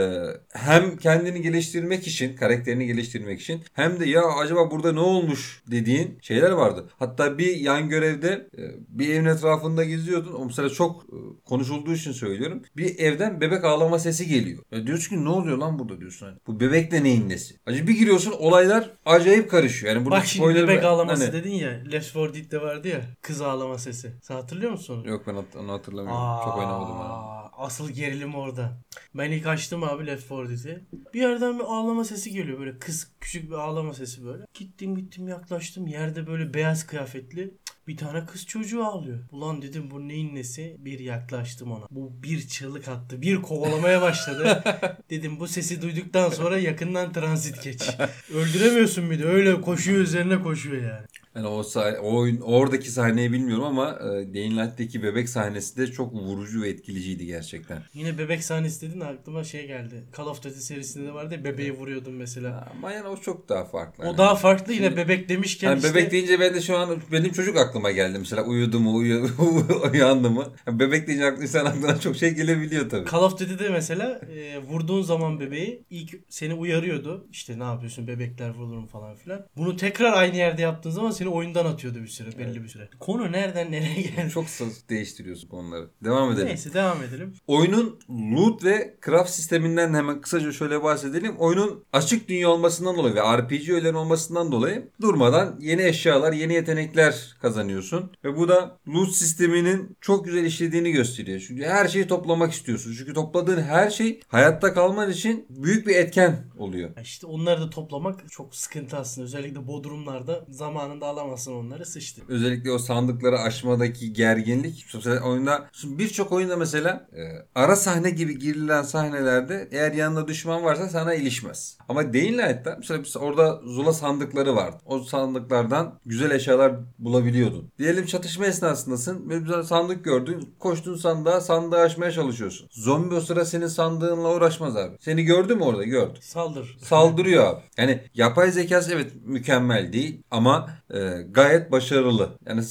hem 0.53 0.97
kendini 0.97 1.41
geliştirmek 1.41 2.07
için, 2.07 2.35
karakterini 2.35 2.87
geliştirmek 2.87 3.41
için 3.41 3.61
hem 3.73 3.99
de 3.99 4.09
ya 4.09 4.21
acaba 4.25 4.71
burada 4.71 4.91
ne 4.91 4.99
olmuş 4.99 5.63
dediğin 5.71 6.17
şeyler 6.21 6.51
vardı. 6.51 6.89
Hatta 6.99 7.37
bir 7.37 7.55
yan 7.55 7.89
görevde 7.89 8.47
e, 8.57 8.61
bir 8.89 9.09
evin 9.09 9.25
etrafında 9.25 9.83
geziyordun. 9.83 10.33
O 10.33 10.45
mesela 10.45 10.69
çok 10.69 11.03
e, 11.03 11.17
konuşulduğu 11.45 11.93
için 11.93 12.11
söylüyorum. 12.11 12.61
Bir 12.77 12.99
evden 12.99 13.41
bebek 13.41 13.63
ağlama 13.63 13.99
sesi 13.99 14.27
geliyor. 14.27 14.63
Ya 14.71 14.87
diyorsun 14.87 15.15
ki 15.15 15.23
ne 15.23 15.29
oluyor 15.29 15.57
lan 15.57 15.79
burada 15.79 15.99
diyorsun. 15.99 16.25
Hani, 16.25 16.37
bu 16.47 16.54
bebek 16.59 16.91
de 16.91 17.03
neyin 17.03 17.29
nesi? 17.29 17.55
Acı 17.65 17.87
bir 17.87 17.97
giriyorsun 17.97 18.31
olaylar 18.31 18.89
acayip 19.05 19.51
karışıyor. 19.51 19.93
Yani 19.95 20.05
burada 20.05 20.19
Bak 20.19 20.25
şimdi 20.25 20.55
bebek 20.55 20.83
ağlaması 20.83 21.23
hani- 21.23 21.33
dedin 21.33 21.53
ya. 21.53 21.69
Left 21.91 22.15
4 22.15 22.35
Dead'de 22.35 22.61
vardı 22.61 22.87
ya. 22.87 23.01
Kız 23.21 23.41
ağlama 23.41 23.77
sesi. 23.77 24.11
Sen 24.21 24.35
hatırlıyor 24.35 24.71
musun 24.71 24.99
onu? 24.99 25.09
Yok 25.09 25.23
ben 25.27 25.35
hat- 25.35 25.55
onu 25.55 25.71
hatırlamıyorum. 25.71 26.43
çok 26.45 26.57
oynamadım 26.57 26.95
ben. 26.99 27.05
Aa, 27.05 27.45
Asıl 27.57 27.89
gerilim 27.89 28.35
orada. 28.35 28.77
Ben 29.15 29.31
ilk 29.31 29.47
açtım 29.47 29.83
abi 29.83 30.07
Left 30.07 30.29
4 30.31 30.49
Dead'i. 30.49 30.83
Bir 31.13 31.21
yerden 31.21 31.59
bir 31.59 31.63
ağlama 31.63 32.03
sesi 32.03 32.31
geliyor 32.31 32.59
böyle 32.59 32.79
kız 32.79 33.11
küçük 33.21 33.49
bir 33.49 33.55
ağlama 33.55 33.93
sesi 33.93 34.25
böyle. 34.25 34.43
Gittim 34.53 34.95
gittim 34.95 35.27
yaklaştım 35.27 35.87
yerde 35.87 36.27
böyle 36.27 36.53
beyaz 36.53 36.87
kıyafetli 36.87 37.43
cık, 37.65 37.74
bir 37.87 37.97
tane 37.97 38.25
kız 38.25 38.45
çocuğu 38.45 38.85
ağlıyor. 38.85 39.19
Ulan 39.31 39.61
dedim 39.61 39.91
bu 39.91 40.07
neyin 40.07 40.35
nesi? 40.35 40.75
Bir 40.79 40.99
yaklaştım 40.99 41.71
ona. 41.71 41.85
Bu 41.91 42.23
bir 42.23 42.47
çığlık 42.47 42.87
attı. 42.87 43.21
Bir 43.21 43.41
kovalamaya 43.41 44.01
başladı. 44.01 44.63
dedim 45.09 45.39
bu 45.39 45.47
sesi 45.47 45.81
duyduktan 45.81 46.29
sonra 46.29 46.57
yakından 46.57 47.13
transit 47.13 47.63
geç. 47.63 47.89
Öldüremiyorsun 48.33 49.11
bir 49.11 49.19
de 49.19 49.25
öyle 49.25 49.61
koşuyor 49.61 49.99
üzerine 49.99 50.41
koşuyor 50.41 50.81
yani. 50.81 51.05
Yani 51.35 51.47
o, 51.47 51.59
sah- 51.63 51.97
o 51.99 52.15
oyun 52.17 52.41
oradaki 52.41 52.91
sahneyi 52.91 53.31
bilmiyorum 53.31 53.63
ama 53.63 53.99
e, 53.99 54.33
Dying 54.33 54.53
Light'teki 54.57 55.03
bebek 55.03 55.29
sahnesi 55.29 55.77
de 55.77 55.87
çok 55.87 56.13
vurucu 56.13 56.61
ve 56.61 56.69
etkileyiciydi 56.69 57.25
gerçekten. 57.25 57.83
Yine 57.93 58.17
bebek 58.17 58.43
sahnesi 58.43 58.89
dedin 58.89 58.99
aklıma 58.99 59.43
şey 59.43 59.67
geldi. 59.67 60.03
Call 60.17 60.25
of 60.25 60.43
Duty 60.43 60.59
serisinde 60.59 61.07
de 61.07 61.13
vardı 61.13 61.33
ya 61.33 61.43
bebeği 61.43 61.71
vuruyordun 61.71 62.13
mesela. 62.13 62.67
Ama 62.77 62.91
yani 62.91 63.07
o 63.07 63.17
çok 63.17 63.49
daha 63.49 63.65
farklı. 63.65 64.03
O 64.03 64.07
Yani. 64.07 64.17
daha 64.17 64.35
farklı 64.35 64.73
yine 64.73 64.85
Şimdi- 64.85 64.97
bebek 64.97 65.29
demişken 65.29 65.69
Yani 65.69 65.77
işte 65.77 65.89
bebek 65.93 66.11
deyince 66.11 66.39
ben 66.39 66.53
de 66.53 66.61
şu 66.61 66.77
an 66.77 66.97
benim 67.11 67.31
çocuk 67.31 67.57
aklıma 67.57 67.91
geldi 67.91 68.19
mesela 68.19 68.43
uyudu 68.43 68.79
mu 68.79 68.95
uyu, 68.95 69.29
uyandı 69.93 70.29
mı. 70.29 70.45
Yani 70.67 70.79
bebek 70.79 71.07
deyince 71.07 71.25
aklı- 71.25 71.41
insan 71.43 71.65
aklına 71.65 71.99
çok 71.99 72.15
şey 72.15 72.29
gelebiliyor 72.35 72.89
tabii. 72.89 73.09
Call 73.11 73.21
of 73.23 73.39
Duty'de 73.39 73.69
mesela 73.69 74.21
e, 74.35 74.57
vurduğun 74.59 75.01
zaman 75.01 75.39
bebeği 75.39 75.83
ilk 75.89 76.15
seni 76.29 76.53
uyarıyordu. 76.53 77.27
İşte 77.31 77.59
ne 77.59 77.63
yapıyorsun 77.63 78.07
bebekler 78.07 78.49
vurulur 78.49 78.77
mu 78.77 78.87
falan 78.87 79.15
filan. 79.15 79.45
Bunu 79.57 79.75
tekrar 79.77 80.13
aynı 80.13 80.35
yerde 80.37 80.61
yaptığın 80.61 80.89
zaman 80.89 81.11
seni 81.11 81.24
oyundan 81.29 81.65
atıyordu 81.65 82.01
bir 82.01 82.07
süre 82.07 82.29
belli 82.39 82.63
bir 82.63 82.67
süre. 82.69 82.89
Konu 82.99 83.31
nereden 83.31 83.71
nereye 83.71 84.01
geldi? 84.01 84.29
Çok 84.33 84.49
saz- 84.49 84.89
değiştiriyorsun 84.89 85.47
konuları. 85.47 85.89
Devam 86.03 86.31
edelim. 86.31 86.47
Neyse 86.47 86.73
devam 86.73 87.03
edelim. 87.03 87.33
Oyunun 87.47 87.99
loot 88.35 88.63
ve 88.63 88.97
craft 89.05 89.29
sisteminden 89.29 89.93
hemen 89.93 90.21
kısaca 90.21 90.51
şöyle 90.51 90.83
bahsedelim. 90.83 91.35
Oyunun 91.37 91.83
açık 91.93 92.27
dünya 92.29 92.49
olmasından 92.49 92.97
dolayı 92.97 93.15
ve 93.15 93.21
RPG 93.21 93.69
öğeleri 93.69 93.95
olmasından 93.97 94.51
dolayı 94.51 94.87
durmadan 95.01 95.57
yeni 95.59 95.81
eşyalar, 95.83 96.33
yeni 96.33 96.53
yetenekler 96.53 97.35
kazanıyorsun. 97.41 98.11
Ve 98.23 98.37
bu 98.37 98.47
da 98.47 98.77
loot 98.87 99.11
sisteminin 99.11 99.97
çok 100.01 100.25
güzel 100.25 100.43
işlediğini 100.45 100.91
gösteriyor. 100.91 101.43
Çünkü 101.47 101.63
her 101.63 101.87
şeyi 101.87 102.07
toplamak 102.07 102.51
istiyorsun. 102.51 102.95
Çünkü 102.97 103.13
topladığın 103.13 103.61
her 103.61 103.89
şey 103.89 104.19
hayatta 104.27 104.73
kalman 104.73 105.11
için 105.11 105.45
büyük 105.49 105.87
bir 105.87 105.95
etken 105.95 106.37
oluyor. 106.57 106.89
İşte 107.01 107.27
onları 107.27 107.61
da 107.61 107.69
toplamak 107.69 108.31
çok 108.31 108.55
sıkıntı 108.55 108.97
aslında. 108.97 109.25
Özellikle 109.25 109.67
bodrumlarda 109.67 110.45
zamanında 110.49 111.07
alamazsın 111.15 111.53
onları 111.53 111.85
sıçtı. 111.85 112.21
Özellikle 112.27 112.71
o 112.71 112.77
sandıkları 112.77 113.39
açmadaki 113.39 114.13
gerginlik. 114.13 114.85
Mesela 114.93 115.19
oyunda 115.21 115.69
birçok 115.83 116.31
oyunda 116.31 116.57
mesela 116.57 117.07
e, 117.13 117.21
ara 117.55 117.75
sahne 117.75 118.09
gibi 118.09 118.39
girilen 118.39 118.81
sahnelerde 118.83 119.69
eğer 119.71 119.91
yanında 119.91 120.27
düşman 120.27 120.63
varsa 120.63 120.89
sana 120.89 121.13
ilişmez. 121.13 121.77
Ama 121.89 122.13
Dying 122.13 122.37
Light'ta 122.37 122.75
mesela 122.77 123.03
orada 123.19 123.61
zula 123.65 123.93
sandıkları 123.93 124.55
vardı. 124.55 124.77
O 124.85 124.99
sandıklardan 124.99 125.99
güzel 126.05 126.31
eşyalar 126.31 126.73
bulabiliyordun. 126.99 127.71
Diyelim 127.79 128.05
çatışma 128.05 128.45
esnasındasın 128.45 129.29
ve 129.29 129.45
bir 129.45 129.63
sandık 129.63 130.05
gördün. 130.05 130.55
Koştun 130.59 130.95
sandığa 130.95 131.41
sandığı 131.41 131.77
açmaya 131.77 132.11
çalışıyorsun. 132.11 132.67
Zombi 132.71 133.15
o 133.15 133.21
sıra 133.21 133.45
senin 133.45 133.67
sandığınla 133.67 134.35
uğraşmaz 134.35 134.77
abi. 134.77 134.97
Seni 134.99 135.23
gördü 135.23 135.55
mü 135.55 135.63
orada? 135.63 135.83
Gördü 135.83 136.19
Saldır. 136.21 136.77
saldırıyor 136.81 137.43
abi. 137.47 137.61
Yani 137.77 138.01
yapay 138.13 138.51
zekası 138.51 138.93
evet 138.93 139.11
mükemmel 139.25 139.93
değil 139.93 140.21
ama 140.31 140.69
e, 140.93 141.04
gayet 141.31 141.71
başarılı. 141.71 142.39
Yani 142.47 142.63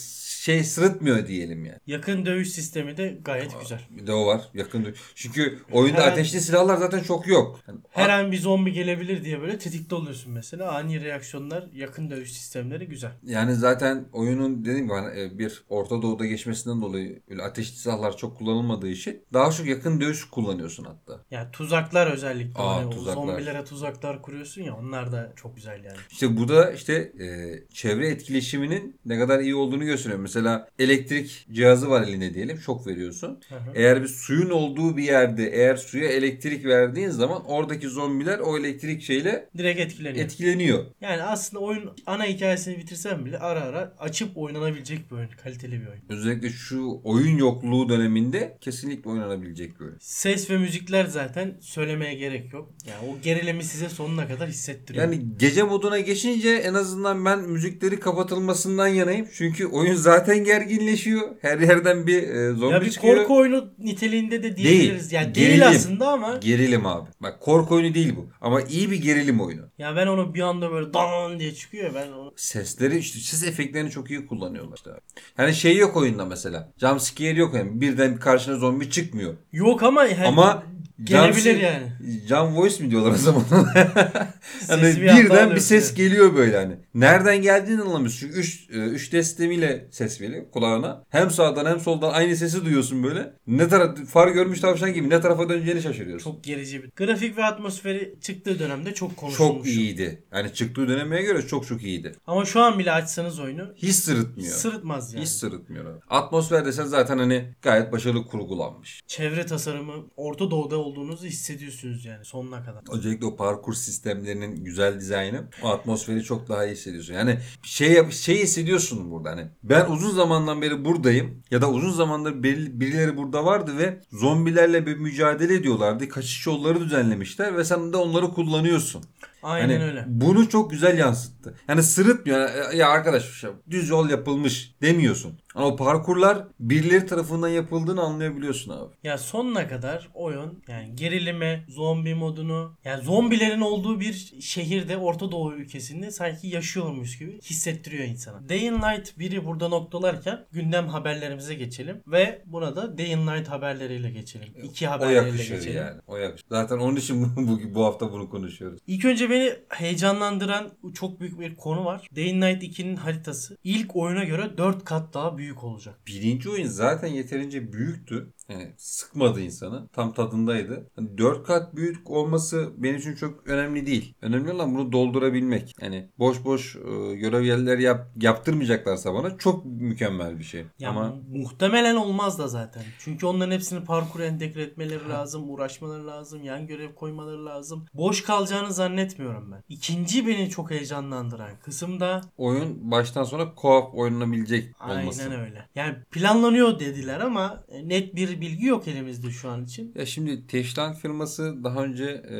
şey 0.44 0.64
sırıtmıyor 0.64 1.26
diyelim 1.26 1.64
yani. 1.64 1.78
Yakın 1.86 2.26
dövüş 2.26 2.48
sistemi 2.52 2.96
de 2.96 3.18
gayet 3.24 3.60
güzel. 3.60 3.80
Bir 3.90 4.06
de 4.06 4.12
o 4.12 4.26
var 4.26 4.42
yakın. 4.54 4.84
dö- 4.84 4.94
Çünkü 5.14 5.58
oyunda 5.72 6.00
Her- 6.02 6.12
ateşli 6.12 6.40
silahlar 6.40 6.76
zaten 6.76 7.02
çok 7.02 7.26
yok. 7.26 7.60
Yani 7.68 7.78
Her 7.90 8.08
an 8.08 8.32
bir 8.32 8.38
zombi 8.38 8.72
gelebilir 8.72 9.24
diye 9.24 9.40
böyle 9.40 9.58
tetikte 9.58 9.94
oluyorsun 9.94 10.32
mesela. 10.32 10.72
Ani 10.72 11.00
reaksiyonlar, 11.04 11.64
yakın 11.74 12.10
dövüş 12.10 12.32
sistemleri 12.32 12.86
güzel. 12.88 13.10
Yani 13.22 13.54
zaten 13.54 14.04
oyunun 14.12 14.60
dediğim 14.64 14.84
gibi 14.84 14.92
hani, 14.94 15.20
e, 15.20 15.38
bir 15.38 15.64
Orta 15.68 16.02
Doğu'da 16.02 16.26
geçmesinden 16.26 16.82
dolayı 16.82 17.22
öyle 17.30 17.42
ateşli 17.42 17.76
silahlar 17.76 18.16
çok 18.16 18.38
kullanılmadığı 18.38 18.88
için 18.88 19.22
daha 19.32 19.50
çok 19.50 19.66
yakın 19.66 20.00
dövüş 20.00 20.24
kullanıyorsun 20.24 20.84
hatta. 20.84 21.20
Yani 21.30 21.50
tuzaklar 21.52 22.06
özellikle. 22.12 22.62
Aa, 22.62 22.76
hani 22.76 22.86
o 22.86 22.90
tuzaklar. 22.90 23.14
zombilere 23.14 23.64
tuzaklar 23.64 24.22
kuruyorsun 24.22 24.62
ya 24.62 24.76
onlar 24.76 25.12
da 25.12 25.32
çok 25.36 25.56
güzel 25.56 25.84
yani. 25.84 25.96
İşte 26.10 26.36
bu 26.36 26.48
da 26.48 26.72
işte 26.72 26.94
e, 26.94 27.26
çevre 27.74 28.08
etkileşiminin 28.08 28.96
ne 29.04 29.18
kadar 29.18 29.40
iyi 29.40 29.54
olduğunu 29.54 29.84
gösteriyor. 29.84 30.20
Mesela 30.20 30.33
Mesela 30.34 30.68
elektrik 30.78 31.46
cihazı 31.52 31.90
var 31.90 32.02
elinde 32.02 32.34
diyelim. 32.34 32.58
Şok 32.58 32.86
veriyorsun. 32.86 33.40
Hı 33.48 33.54
hı. 33.54 33.60
Eğer 33.74 34.02
bir 34.02 34.08
suyun 34.08 34.50
olduğu 34.50 34.96
bir 34.96 35.02
yerde 35.02 35.50
eğer 35.52 35.76
suya 35.76 36.08
elektrik 36.08 36.64
verdiğin 36.64 37.08
zaman 37.10 37.44
oradaki 37.46 37.88
zombiler 37.88 38.38
o 38.38 38.58
elektrik 38.58 39.02
şeyle 39.02 39.48
Direkt 39.58 39.80
etkileniyor. 39.80 40.24
etkileniyor. 40.24 40.84
yani 41.00 41.22
aslında 41.22 41.62
oyun 41.64 41.90
ana 42.06 42.24
hikayesini 42.24 42.78
bitirsem 42.78 43.24
bile 43.24 43.38
ara 43.38 43.60
ara 43.60 43.94
açıp 43.98 44.36
oynanabilecek 44.36 45.10
bir 45.10 45.16
oyun. 45.16 45.28
Kaliteli 45.42 45.80
bir 45.80 45.86
oyun. 45.86 46.02
Özellikle 46.08 46.50
şu 46.50 47.00
oyun 47.04 47.36
yokluğu 47.38 47.88
döneminde 47.88 48.58
kesinlikle 48.60 49.10
oynanabilecek 49.10 49.80
bir 49.80 49.84
oyun. 49.84 49.96
Ses 50.00 50.50
ve 50.50 50.58
müzikler 50.58 51.04
zaten 51.04 51.54
söylemeye 51.60 52.14
gerek 52.14 52.52
yok. 52.52 52.74
Yani 52.86 53.10
o 53.10 53.20
gerilimi 53.22 53.64
size 53.64 53.88
sonuna 53.88 54.28
kadar 54.28 54.48
hissettiriyor. 54.48 55.04
Yani 55.04 55.22
gece 55.38 55.62
moduna 55.62 56.00
geçince 56.00 56.50
en 56.50 56.74
azından 56.74 57.24
ben 57.24 57.40
müzikleri 57.40 58.00
kapatılmasından 58.00 58.88
yanayım. 58.88 59.28
Çünkü 59.34 59.66
oyun 59.66 59.94
zaten 60.26 60.44
gerginleşiyor. 60.44 61.28
Her 61.42 61.58
yerden 61.58 62.06
bir 62.06 62.22
e, 62.22 62.50
zombi 62.52 62.74
ya 62.74 62.80
bir 62.80 62.90
çıkıyor. 62.90 63.16
korku 63.16 63.36
oyunu 63.36 63.74
niteliğinde 63.78 64.42
de 64.42 64.56
diyebiliriz. 64.56 65.10
Değil. 65.10 65.22
Yani 65.22 65.34
değil 65.34 65.46
Gerilim. 65.48 65.66
aslında 65.68 66.08
ama 66.08 66.36
Gerilim 66.36 66.86
abi. 66.86 67.10
Bak 67.20 67.40
korku 67.40 67.74
oyunu 67.74 67.94
değil 67.94 68.16
bu. 68.16 68.28
Ama 68.40 68.60
iyi 68.60 68.90
bir 68.90 69.02
gerilim 69.02 69.40
oyunu. 69.40 69.62
ya 69.78 69.96
ben 69.96 70.06
onu 70.06 70.34
bir 70.34 70.40
anda 70.40 70.70
böyle 70.72 70.94
dan 70.94 71.38
diye 71.40 71.54
çıkıyor. 71.54 71.94
Ben 71.94 72.12
onu 72.12 72.32
Sesleri 72.36 72.98
işte 72.98 73.18
ses 73.18 73.44
efektlerini 73.48 73.90
çok 73.90 74.10
iyi 74.10 74.26
kullanıyorlar 74.26 74.76
işte. 74.76 74.90
abi. 74.90 75.00
Yani 75.38 75.54
şey 75.54 75.76
yok 75.76 75.96
oyunda 75.96 76.24
mesela. 76.24 76.72
Jump 76.80 77.00
scare 77.00 77.38
yok 77.38 77.54
yani. 77.54 77.80
Birden 77.80 78.16
karşına 78.16 78.56
zombi 78.56 78.90
çıkmıyor. 78.90 79.34
yok 79.52 79.82
ama 79.82 80.06
her- 80.08 80.26
Ama 80.26 80.62
gelebilir 81.04 81.54
jump- 81.54 81.62
yani. 81.62 81.86
Jump 82.28 82.56
voice 82.58 82.84
mi 82.84 82.90
diyorlar 82.90 83.10
o 83.10 83.16
zaman? 83.16 83.44
hani 84.68 84.82
Sesi 84.82 85.02
bir 85.02 85.08
anda 85.08 85.22
birden 85.24 85.50
bir 85.54 85.60
ses 85.60 85.84
size. 85.88 86.02
geliyor 86.04 86.34
böyle 86.36 86.56
hani. 86.56 86.76
Nereden 86.94 87.42
geldiğini 87.42 87.80
anlamıyorsun. 87.82 88.18
Çünkü 88.20 88.38
3 88.40 88.66
3 88.70 89.10
sistemiyle 89.10 89.88
ses 89.90 90.20
veriyor 90.20 90.50
kulağına. 90.50 91.04
Hem 91.10 91.30
sağdan 91.30 91.66
hem 91.66 91.80
soldan 91.80 92.12
aynı 92.12 92.36
sesi 92.36 92.64
duyuyorsun 92.64 93.02
böyle. 93.04 93.32
Ne 93.46 93.68
taraf 93.68 93.98
far 94.08 94.28
görmüş 94.28 94.60
tavşan 94.60 94.92
gibi 94.92 95.10
ne 95.10 95.20
tarafa 95.20 95.48
döneceğini 95.48 95.82
şaşırıyorsun. 95.82 96.30
Çok 96.32 96.44
gerici 96.44 96.82
bir. 96.82 96.90
Grafik 96.96 97.36
ve 97.38 97.44
atmosferi 97.44 98.14
çıktığı 98.20 98.58
dönemde 98.58 98.94
çok 98.94 99.16
konuşulmuş. 99.16 99.56
Çok 99.56 99.66
iyiydi. 99.66 100.22
Yani 100.32 100.52
çıktığı 100.54 100.88
dönemeye 100.88 101.22
göre 101.22 101.42
çok 101.46 101.66
çok 101.66 101.82
iyiydi. 101.82 102.14
Ama 102.26 102.44
şu 102.44 102.60
an 102.60 102.78
bile 102.78 102.92
açsanız 102.92 103.38
oyunu 103.40 103.72
Hiç 103.76 103.94
sırıtmıyor. 103.96 104.52
sırıtmaz 104.54 105.14
yani. 105.14 105.22
Hiç 105.22 105.30
sırıtmıyor 105.30 105.84
abi. 105.84 106.00
Atmosfer 106.10 106.64
desen 106.64 106.84
zaten 106.84 107.18
hani 107.18 107.54
gayet 107.62 107.92
başarılı 107.92 108.26
kurgulanmış. 108.26 109.00
Çevre 109.06 109.46
tasarımı 109.46 109.92
Orta 110.16 110.50
Doğu'da 110.50 110.83
olduğunuzu 110.84 111.26
hissediyorsunuz 111.26 112.04
yani 112.04 112.24
sonuna 112.24 112.64
kadar. 112.64 112.82
Özellikle 112.92 113.26
o 113.26 113.36
parkur 113.36 113.74
sistemlerinin 113.74 114.64
güzel 114.64 115.00
dizaynı 115.00 115.44
o 115.62 115.68
atmosferi 115.68 116.22
çok 116.22 116.48
daha 116.48 116.66
iyi 116.66 116.72
hissediyorsun. 116.72 117.14
Yani 117.14 117.38
şey 117.62 118.10
şey 118.10 118.42
hissediyorsun 118.42 119.10
burada 119.10 119.30
hani 119.30 119.46
ben 119.62 119.90
uzun 119.90 120.10
zamandan 120.10 120.62
beri 120.62 120.84
buradayım 120.84 121.42
ya 121.50 121.62
da 121.62 121.70
uzun 121.70 121.90
zamandır 121.90 122.32
biri- 122.42 122.80
birileri 122.80 123.16
burada 123.16 123.44
vardı 123.44 123.78
ve 123.78 124.00
zombilerle 124.12 124.86
bir 124.86 124.96
mücadele 124.96 125.54
ediyorlardı. 125.54 126.08
Kaçış 126.08 126.46
yolları 126.46 126.80
düzenlemişler 126.80 127.56
ve 127.56 127.64
sen 127.64 127.92
de 127.92 127.96
onları 127.96 128.28
kullanıyorsun. 128.28 129.02
Aynen 129.44 129.80
Hani 129.80 129.84
öyle. 129.84 130.04
Bunu 130.06 130.48
çok 130.48 130.70
güzel 130.70 130.98
yansıttı. 130.98 131.54
Yani 131.68 131.82
sırıtmıyor. 131.82 132.40
Yani, 132.40 132.76
Ya 132.76 132.88
arkadaş 132.88 133.44
düz 133.70 133.88
yol 133.88 134.10
yapılmış 134.10 134.74
demiyorsun. 134.82 135.38
Ama 135.54 135.66
o 135.66 135.76
parkurlar 135.76 136.44
birileri 136.60 137.06
tarafından 137.06 137.48
yapıldığını 137.48 138.00
anlayabiliyorsun 138.00 138.72
abi. 138.72 138.94
Ya 139.02 139.18
sonuna 139.18 139.68
kadar 139.68 140.08
oyun 140.14 140.62
yani 140.68 140.96
gerilime, 140.96 141.64
zombi 141.68 142.14
modunu 142.14 142.76
yani 142.84 143.04
zombilerin 143.04 143.60
olduğu 143.60 144.00
bir 144.00 144.32
şehirde 144.40 144.96
Orta 144.96 145.32
Doğu 145.32 145.54
ülkesinde 145.54 146.10
sanki 146.10 146.48
yaşıyormuş 146.48 147.18
gibi 147.18 147.40
hissettiriyor 147.40 148.04
insana. 148.04 148.48
Day 148.48 148.68
and 148.68 148.76
Night 148.82 149.18
biri 149.18 149.46
burada 149.46 149.68
noktalarken 149.68 150.44
gündem 150.52 150.88
haberlerimize 150.88 151.54
geçelim 151.54 152.00
ve 152.06 152.42
buna 152.46 152.76
da 152.76 152.98
Day 152.98 153.14
and 153.14 153.26
Night 153.28 153.48
haberleriyle 153.48 154.10
geçelim. 154.10 154.48
İki 154.62 154.88
O 154.88 154.90
haberleriyle 154.90 155.26
yakışır 155.28 155.54
geçelim. 155.56 155.76
yani. 155.76 156.00
O 156.06 156.16
yakışır. 156.16 156.46
Zaten 156.50 156.78
onun 156.78 156.96
için 156.96 157.36
bu, 157.36 157.74
bu 157.74 157.84
hafta 157.84 158.12
bunu 158.12 158.30
konuşuyoruz. 158.30 158.80
İlk 158.86 159.04
önce 159.04 159.30
beni 159.34 159.52
heyecanlandıran 159.68 160.70
çok 160.94 161.20
büyük 161.20 161.40
bir 161.40 161.56
konu 161.56 161.84
var. 161.84 162.08
Day 162.16 162.40
Night 162.40 162.62
2'nin 162.62 162.96
haritası 162.96 163.56
ilk 163.64 163.96
oyuna 163.96 164.24
göre 164.24 164.58
4 164.58 164.84
kat 164.84 165.14
daha 165.14 165.38
büyük 165.38 165.64
olacak. 165.64 165.98
Birinci 166.06 166.50
oyun 166.50 166.66
zaten 166.66 167.08
yeterince 167.08 167.72
büyüktü. 167.72 168.32
Yani 168.48 168.74
sıkmadı 168.76 169.40
insanı. 169.40 169.88
Tam 169.88 170.12
tadındaydı. 170.12 170.90
Hani 170.96 171.18
4 171.18 171.46
kat 171.46 171.76
büyük 171.76 172.10
olması 172.10 172.72
benim 172.76 172.96
için 172.96 173.14
çok 173.14 173.48
önemli 173.48 173.86
değil. 173.86 174.14
Önemli 174.22 174.52
olan 174.52 174.74
bunu 174.74 174.92
doldurabilmek. 174.92 175.74
Yani 175.80 176.10
boş 176.18 176.44
boş 176.44 176.76
e, 176.76 177.14
görev 177.14 177.42
yerleri 177.42 177.82
yap, 177.82 178.06
yaptırmayacaklarsa 178.20 179.14
bana 179.14 179.38
çok 179.38 179.64
mükemmel 179.64 180.38
bir 180.38 180.44
şey. 180.44 180.64
Ya 180.78 180.90
Ama 180.90 181.08
mu- 181.08 181.22
muhtemelen 181.28 181.96
olmaz 181.96 182.38
da 182.38 182.48
zaten. 182.48 182.82
Çünkü 182.98 183.26
onların 183.26 183.52
hepsini 183.52 183.84
parkura 183.84 184.24
entegre 184.24 184.62
etmeleri 184.62 185.08
lazım, 185.08 185.50
uğraşmaları 185.50 186.06
lazım, 186.06 186.44
yan 186.44 186.66
görev 186.66 186.94
koymaları 186.94 187.46
lazım. 187.46 187.86
Boş 187.94 188.22
kalacağını 188.22 188.72
zannetmiyorum 188.72 189.23
ben. 189.52 189.62
İkinci 189.68 190.26
beni 190.26 190.50
çok 190.50 190.70
heyecanlandıran 190.70 191.50
kısım 191.62 192.00
da 192.00 192.20
oyun 192.36 192.90
baştan 192.90 193.24
sona 193.24 193.42
co-op 193.42 193.90
oynanabilecek 193.94 194.74
olması. 194.90 195.22
aynen 195.22 195.40
öyle. 195.40 195.68
Yani 195.74 195.96
planlanıyor 196.10 196.80
dediler 196.80 197.20
ama 197.20 197.64
e, 197.68 197.88
net 197.88 198.14
bir 198.16 198.40
bilgi 198.40 198.66
yok 198.66 198.88
elimizde 198.88 199.30
şu 199.30 199.50
an 199.50 199.64
için. 199.64 199.92
Ya 199.94 200.06
şimdi 200.06 200.46
Techland 200.46 200.94
firması 200.94 201.64
daha 201.64 201.84
önce 201.84 202.04
e, 202.04 202.36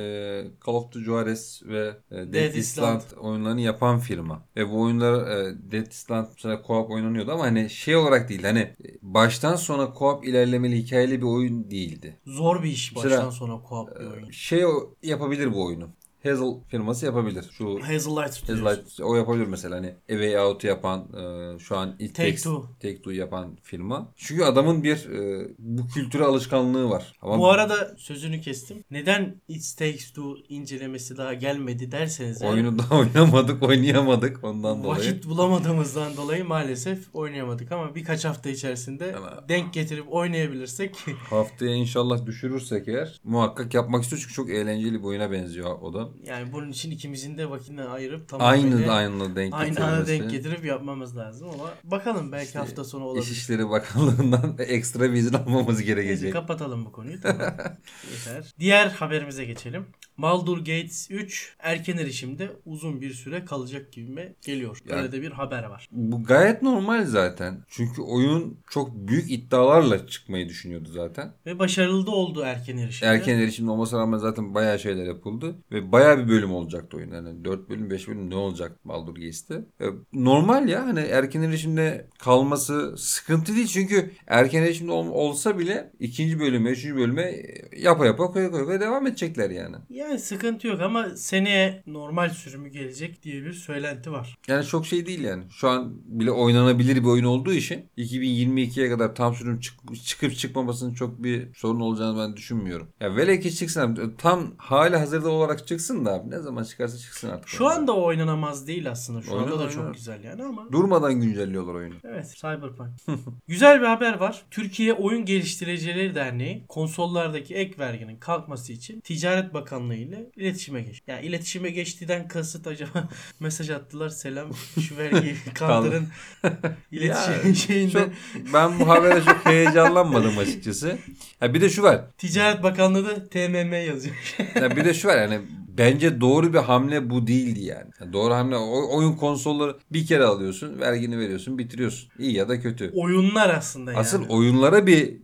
Call 0.67 0.73
of 0.75 0.85
Duty 0.93 1.05
Juarez 1.05 1.62
ve 1.64 1.97
e, 2.11 2.17
Dead, 2.17 2.33
Dead 2.33 2.55
Island 2.55 3.00
oyunlarını 3.21 3.61
yapan 3.61 3.99
firma. 3.99 4.43
Ve 4.57 4.71
bu 4.71 4.81
oyunlar 4.81 5.26
e, 5.26 5.55
Dead 5.73 5.87
Island 5.87 6.26
mesela 6.35 6.55
co-op 6.55 6.93
oynanıyordu 6.93 7.33
ama 7.33 7.45
hani 7.45 7.71
şey 7.71 7.97
olarak 7.97 8.29
değil 8.29 8.43
hani 8.43 8.59
e, 8.59 8.76
baştan 9.03 9.57
sona 9.57 9.83
co-op 9.83 10.26
ilerlemeli 10.26 10.76
hikayeli 10.76 11.19
bir 11.21 11.26
oyun 11.26 11.71
değildi. 11.71 12.17
Zor 12.26 12.62
bir 12.62 12.69
iş 12.69 12.93
Mesela- 12.95 13.17
baştan 13.17 13.31
sona 13.31 13.53
co-op 13.53 14.00
bir 14.00 14.07
oyun. 14.17 14.31
Şey 14.31 14.62
yapabilir 15.03 15.53
bu 15.53 15.64
oyunu. 15.67 15.88
Hazel 16.25 16.54
firması 16.69 17.07
yapabilir. 17.07 17.45
Şu 17.59 17.81
Hazelight. 17.87 18.49
Hazelight 18.49 19.00
o 19.02 19.16
yapabilir 19.16 19.47
mesela 19.47 19.76
hani 19.76 19.87
A 19.88 20.12
Way 20.12 20.38
Out'u 20.38 20.66
yapan 20.66 21.00
e, 21.16 21.59
şu 21.59 21.76
an 21.76 21.97
It 21.99 22.14
Take 22.14 22.28
Takes- 22.31 22.43
Two. 22.43 22.62
Take 22.83 22.97
Two 22.97 23.12
yapan 23.12 23.57
firma. 23.62 24.12
Çünkü 24.16 24.45
adamın 24.45 24.83
bir 24.85 24.97
e, 25.11 25.49
bu 25.59 25.88
kültüre 25.88 26.25
alışkanlığı 26.25 26.90
var. 26.90 27.12
Ama 27.23 27.38
Bu 27.38 27.50
arada 27.50 27.95
sözünü 27.99 28.40
kestim. 28.40 28.85
Neden 28.90 29.40
It 29.49 29.75
Takes 29.78 30.09
Two 30.12 30.35
incelemesi 30.49 31.16
daha 31.16 31.35
gelmedi 31.35 31.93
derseniz 31.93 32.43
eğer, 32.43 32.52
Oyunu 32.52 32.78
da 32.78 32.83
oynamadık, 32.97 33.62
oynayamadık 33.62 34.45
ondan 34.45 34.85
dolayı. 34.85 34.99
Vakit 35.00 35.26
bulamadığımızdan 35.26 36.16
dolayı 36.16 36.45
maalesef 36.45 37.14
oynayamadık 37.14 37.73
ama 37.73 37.95
birkaç 37.95 38.25
hafta 38.25 38.50
içerisinde 38.50 39.16
Ama- 39.16 39.45
denk 39.49 39.73
getirip 39.75 40.12
oynayabilirsek 40.12 40.97
Haftaya 41.31 41.75
inşallah 41.75 42.26
düşürürsek 42.26 42.88
eğer 42.88 43.21
muhakkak 43.25 43.75
yapmak 43.75 44.02
istiyoruz 44.02 44.23
çünkü 44.23 44.35
çok 44.35 44.50
eğlenceli 44.50 44.99
bir 44.99 45.04
oyuna 45.04 45.33
benziyor 45.33 45.78
o 45.83 45.95
da. 45.95 46.09
Yani 46.25 46.52
bunun 46.52 46.71
için 46.71 46.90
ikimizin 46.90 47.38
de 47.38 47.50
vakitini 47.50 47.83
ayırıp 47.83 48.35
Aynı 48.38 48.71
tamamıyla 48.71 48.92
aynı 48.94 49.37
denk 49.37 49.54
aynı 49.54 49.85
ana 49.85 50.06
denk 50.06 50.30
getirip 50.30 50.64
yapmamız 50.64 51.16
lazım 51.16 51.49
ama 51.49 51.71
bakalım 51.85 52.33
belki 52.33 52.47
İşte 52.47 52.59
hafta 52.59 52.85
sonu 52.85 53.04
olabilir. 53.04 53.25
İçişleri 53.26 53.71
Bakanlığı'ndan 53.71 54.54
ekstra 54.59 55.00
bir 55.12 55.16
izin 55.16 55.33
almamız 55.35 55.83
gerekecek. 55.83 56.33
kapatalım 56.33 56.85
bu 56.85 56.92
konuyu 56.92 57.21
tamam. 57.21 57.40
Yeter. 58.12 58.54
Diğer 58.59 58.87
haberimize 58.87 59.44
geçelim. 59.44 59.87
Baldur 60.18 60.59
Gates 60.59 61.11
3 61.11 61.54
erken 61.59 61.97
erişimde 61.97 62.50
uzun 62.66 63.00
bir 63.00 63.11
süre 63.14 63.44
kalacak 63.44 63.92
gibime 63.92 64.35
geliyor. 64.47 64.78
Yani- 64.88 65.00
Böyle 65.02 65.12
de 65.12 65.23
bir 65.23 65.30
haber 65.30 65.64
var. 65.64 65.88
Bu 65.92 66.25
gayet 66.25 66.62
normal 66.62 67.04
zaten. 67.06 67.64
Çünkü 67.68 68.02
oyun 68.02 68.59
çok 68.71 68.94
büyük 68.94 69.30
iddialarla 69.30 70.06
çıkmayı 70.06 70.49
düşünüyordu 70.49 70.88
zaten. 70.92 71.33
Ve 71.47 71.59
başarılı 71.59 72.06
da 72.06 72.11
oldu 72.11 72.42
erken 72.44 72.76
erişimde. 72.76 73.11
Erken 73.11 73.38
erişimde 73.38 73.71
olmasına 73.71 74.00
rağmen 74.00 74.18
zaten 74.18 74.54
bayağı 74.54 74.78
şeyler 74.78 75.04
yapıldı. 75.04 75.56
Ve 75.73 75.92
bayağı 75.92 76.18
bir 76.18 76.28
bölüm 76.28 76.52
olacaktı 76.52 76.97
oyun. 76.97 77.11
Yani 77.12 77.44
4 77.44 77.68
bölüm 77.71 77.90
5 77.90 78.09
bölüm 78.09 78.30
ne 78.30 78.35
olacak 78.37 78.78
Baldur 78.85 79.14
Gates'te. 79.14 79.54
E, 79.80 79.85
Normal 80.12 80.68
ya 80.68 80.87
hani 80.87 81.00
erken 81.00 81.42
erişimde 81.42 82.06
kalması 82.18 82.94
sıkıntı 82.99 83.56
değil. 83.56 83.66
Çünkü 83.66 84.11
erken 84.26 84.62
erişimde 84.62 84.92
ol- 84.92 85.09
olsa 85.09 85.59
bile 85.59 85.90
ikinci 86.00 86.40
bölüme, 86.40 86.71
üçüncü 86.71 86.97
bölüme 86.97 87.35
yapa 87.76 88.06
yapa 88.06 88.26
koya 88.26 88.50
koya 88.50 88.64
koya 88.64 88.80
devam 88.80 89.06
edecekler 89.06 89.50
yani. 89.50 89.76
Yani 90.04 90.18
sıkıntı 90.18 90.66
yok 90.66 90.80
ama 90.80 91.16
seneye 91.16 91.82
normal 91.87 92.30
sürümü 92.30 92.68
gelecek 92.68 93.23
diye 93.23 93.44
bir 93.44 93.52
söylenti 93.52 94.12
var. 94.12 94.37
Yani 94.49 94.64
çok 94.66 94.87
şey 94.87 95.06
değil 95.06 95.20
yani. 95.25 95.44
Şu 95.50 95.68
an 95.68 95.92
bile 96.04 96.30
oynanabilir 96.30 96.96
bir 96.96 97.08
oyun 97.08 97.25
olduğu 97.25 97.52
için 97.52 97.90
2022'ye 97.99 98.88
kadar 98.90 99.14
tam 99.14 99.34
sürüm 99.34 99.61
çık- 99.61 100.04
çıkıp 100.04 100.37
çıkmamasının 100.37 100.94
çok 100.94 101.23
bir 101.23 101.54
sorun 101.54 101.80
olacağını 101.80 102.18
ben 102.18 102.37
düşünmüyorum. 102.37 102.88
Ya 103.00 103.16
velev 103.16 103.40
ki 103.40 103.54
çıksın 103.54 103.80
abi, 103.80 104.00
tam 104.18 104.54
hali 104.56 104.96
hazırda 104.96 105.30
olarak 105.30 105.66
çıksın 105.66 106.04
da 106.04 106.12
abi. 106.14 106.30
Ne 106.30 106.38
zaman 106.38 106.64
çıkarsa 106.64 106.99
çıksın 106.99 107.28
artık. 107.28 107.49
Şu 107.49 107.66
anda 107.66 107.92
oynanamaz 107.96 108.66
değil 108.66 108.90
aslında. 108.90 109.23
Şu 109.23 109.32
anda 109.32 109.44
Oynar, 109.44 109.52
da 109.58 109.62
oynar. 109.62 109.73
çok 109.73 109.94
güzel 109.94 110.25
yani 110.25 110.44
ama. 110.44 110.73
Durmadan 110.73 111.20
güncelliyorlar 111.20 111.75
oyunu. 111.75 111.94
Evet 112.04 112.34
Cyberpunk. 112.37 112.90
Güzel 113.49 113.80
bir 113.80 113.87
haber 113.87 114.20
var. 114.20 114.42
Türkiye 114.50 114.92
Oyun 114.92 115.25
Geliştiricileri 115.25 116.14
Derneği 116.14 116.64
konsollardaki 116.68 117.54
ek 117.54 117.78
verginin 117.78 118.16
kalkması 118.16 118.73
için 118.73 119.00
Ticaret 119.00 119.54
Bakanlığı 119.54 119.94
Sony 119.95 120.03
ile 120.03 120.27
iletişime 120.37 120.83
geç. 120.83 121.01
Yani 121.07 121.27
iletişime 121.27 121.71
geçtiğinden 121.71 122.29
kasıt 122.29 122.67
acaba 122.67 123.09
mesaj 123.41 123.71
attılar 123.71 124.09
selam 124.09 124.51
şu 124.89 124.97
vergiyi 124.97 125.35
kaldırın 125.55 126.07
iletişim 126.93 127.49
Ya, 127.49 127.55
şeyinde. 127.55 127.93
Çok, 127.93 128.11
ben 128.55 128.81
bu 128.81 128.89
habere 128.89 129.23
çok 129.23 129.47
heyecanlanmadım 129.47 130.39
açıkçası. 130.39 130.99
Ha 131.41 131.55
bir 131.55 131.61
de 131.61 131.71
şu 131.71 131.83
var. 131.83 132.05
Ticaret 132.19 132.63
Bakanlığı 132.63 133.07
da 133.07 133.29
TMM 133.29 133.73
yazıyor. 133.87 134.15
Ya 134.55 134.77
bir 134.77 134.85
de 134.85 134.95
şu 134.95 135.09
var 135.09 135.17
yani 135.17 135.41
bence 135.79 136.21
doğru 136.21 136.53
bir 136.53 136.59
hamle 136.59 137.11
bu 137.11 137.27
değildi 137.27 137.61
yani. 137.65 137.91
Yani 138.01 138.13
doğru 138.13 138.35
hamle 138.35 138.57
o- 138.57 138.97
oyun 138.99 139.13
konsolları 139.13 139.77
bir 139.93 140.07
kere 140.07 140.25
alıyorsun, 140.25 140.81
vergini 140.81 141.19
veriyorsun, 141.19 141.59
bitiriyorsun. 141.59 142.11
İyi 142.19 142.33
ya 142.33 142.49
da 142.49 142.61
kötü. 142.61 142.91
Oyunlar 142.95 143.55
aslında 143.55 143.91
yani. 143.93 144.01
Asıl 144.01 144.29
oyunlara 144.29 144.87
bir 144.87 145.17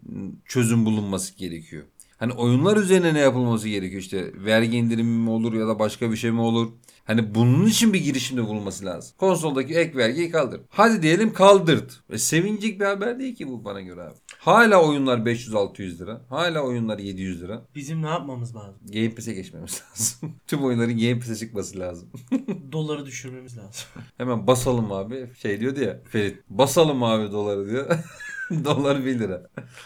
çözüm 0.46 0.86
bulunması 0.86 1.36
gerekiyor. 1.36 1.82
Hani 2.20 2.32
oyunlar 2.32 2.76
üzerine 2.76 3.14
ne 3.14 3.18
yapılması 3.18 3.68
gerekiyor 3.68 4.02
işte 4.02 4.32
vergi 4.44 4.76
indirimi 4.76 5.18
mi 5.18 5.30
olur 5.30 5.52
ya 5.52 5.68
da 5.68 5.78
başka 5.78 6.10
bir 6.10 6.16
şey 6.16 6.30
mi 6.30 6.40
olur? 6.40 6.68
Hani 7.04 7.34
bunun 7.34 7.66
için 7.66 7.92
bir 7.92 8.04
girişimde 8.04 8.46
bulunması 8.46 8.84
lazım. 8.84 9.14
Konsoldaki 9.18 9.74
ek 9.74 9.96
vergiyi 9.96 10.30
kaldır. 10.30 10.60
Hadi 10.68 11.02
diyelim 11.02 11.32
kaldırt. 11.32 12.00
E, 12.10 12.18
sevinecek 12.18 12.80
bir 12.80 12.84
haber 12.84 13.18
değil 13.18 13.34
ki 13.34 13.48
bu 13.48 13.64
bana 13.64 13.80
göre 13.80 14.02
abi. 14.02 14.14
Hala 14.38 14.82
oyunlar 14.84 15.18
500-600 15.18 15.98
lira. 15.98 16.20
Hala 16.28 16.60
oyunlar 16.60 16.98
700 16.98 17.42
lira. 17.42 17.62
Bizim 17.74 18.02
ne 18.02 18.08
yapmamız 18.08 18.56
lazım? 18.56 18.80
Game 18.92 19.14
Pass'e 19.14 19.32
geçmemiz 19.34 19.82
lazım. 19.90 20.32
Tüm 20.46 20.64
oyunların 20.64 20.98
Game 20.98 21.18
Pass'e 21.18 21.36
çıkması 21.36 21.78
lazım. 21.78 22.08
Doları 22.72 23.06
düşürmemiz 23.06 23.58
lazım. 23.58 23.84
Hemen 24.16 24.46
basalım 24.46 24.92
abi. 24.92 25.30
Şey 25.42 25.60
diyordu 25.60 25.80
ya 25.80 26.00
Ferit. 26.08 26.36
Basalım 26.50 27.02
abi 27.02 27.32
doları 27.32 27.70
diyor. 27.70 27.86
Dolar 28.64 29.04
1 29.04 29.18
lira. 29.18 29.42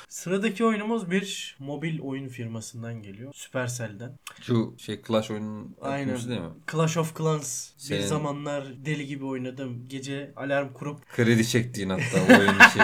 Sıradaki 0.08 0.64
oyunumuz 0.64 1.10
bir 1.10 1.56
mobil 1.58 2.00
oyun 2.00 2.28
firmasından 2.28 3.02
geliyor. 3.02 3.32
Supercell'den. 3.34 4.12
Şu 4.42 4.74
şey 4.78 5.02
Clash 5.08 5.30
oyunun 5.30 5.76
Aynen. 5.82 6.28
değil 6.28 6.40
mi? 6.40 6.46
Clash 6.72 6.96
of 6.96 7.18
Clans. 7.18 7.70
Senin- 7.76 8.00
Bir 8.00 8.06
zamanlar 8.06 8.64
deli 8.84 9.06
gibi 9.06 9.24
oynadım. 9.24 9.84
Gece 9.88 10.32
alarm 10.36 10.72
kurup 10.72 11.08
Kredi 11.16 11.46
çektiğin 11.48 11.90
hatta 11.90 12.38
oyun 12.38 12.54
için. 12.68 12.82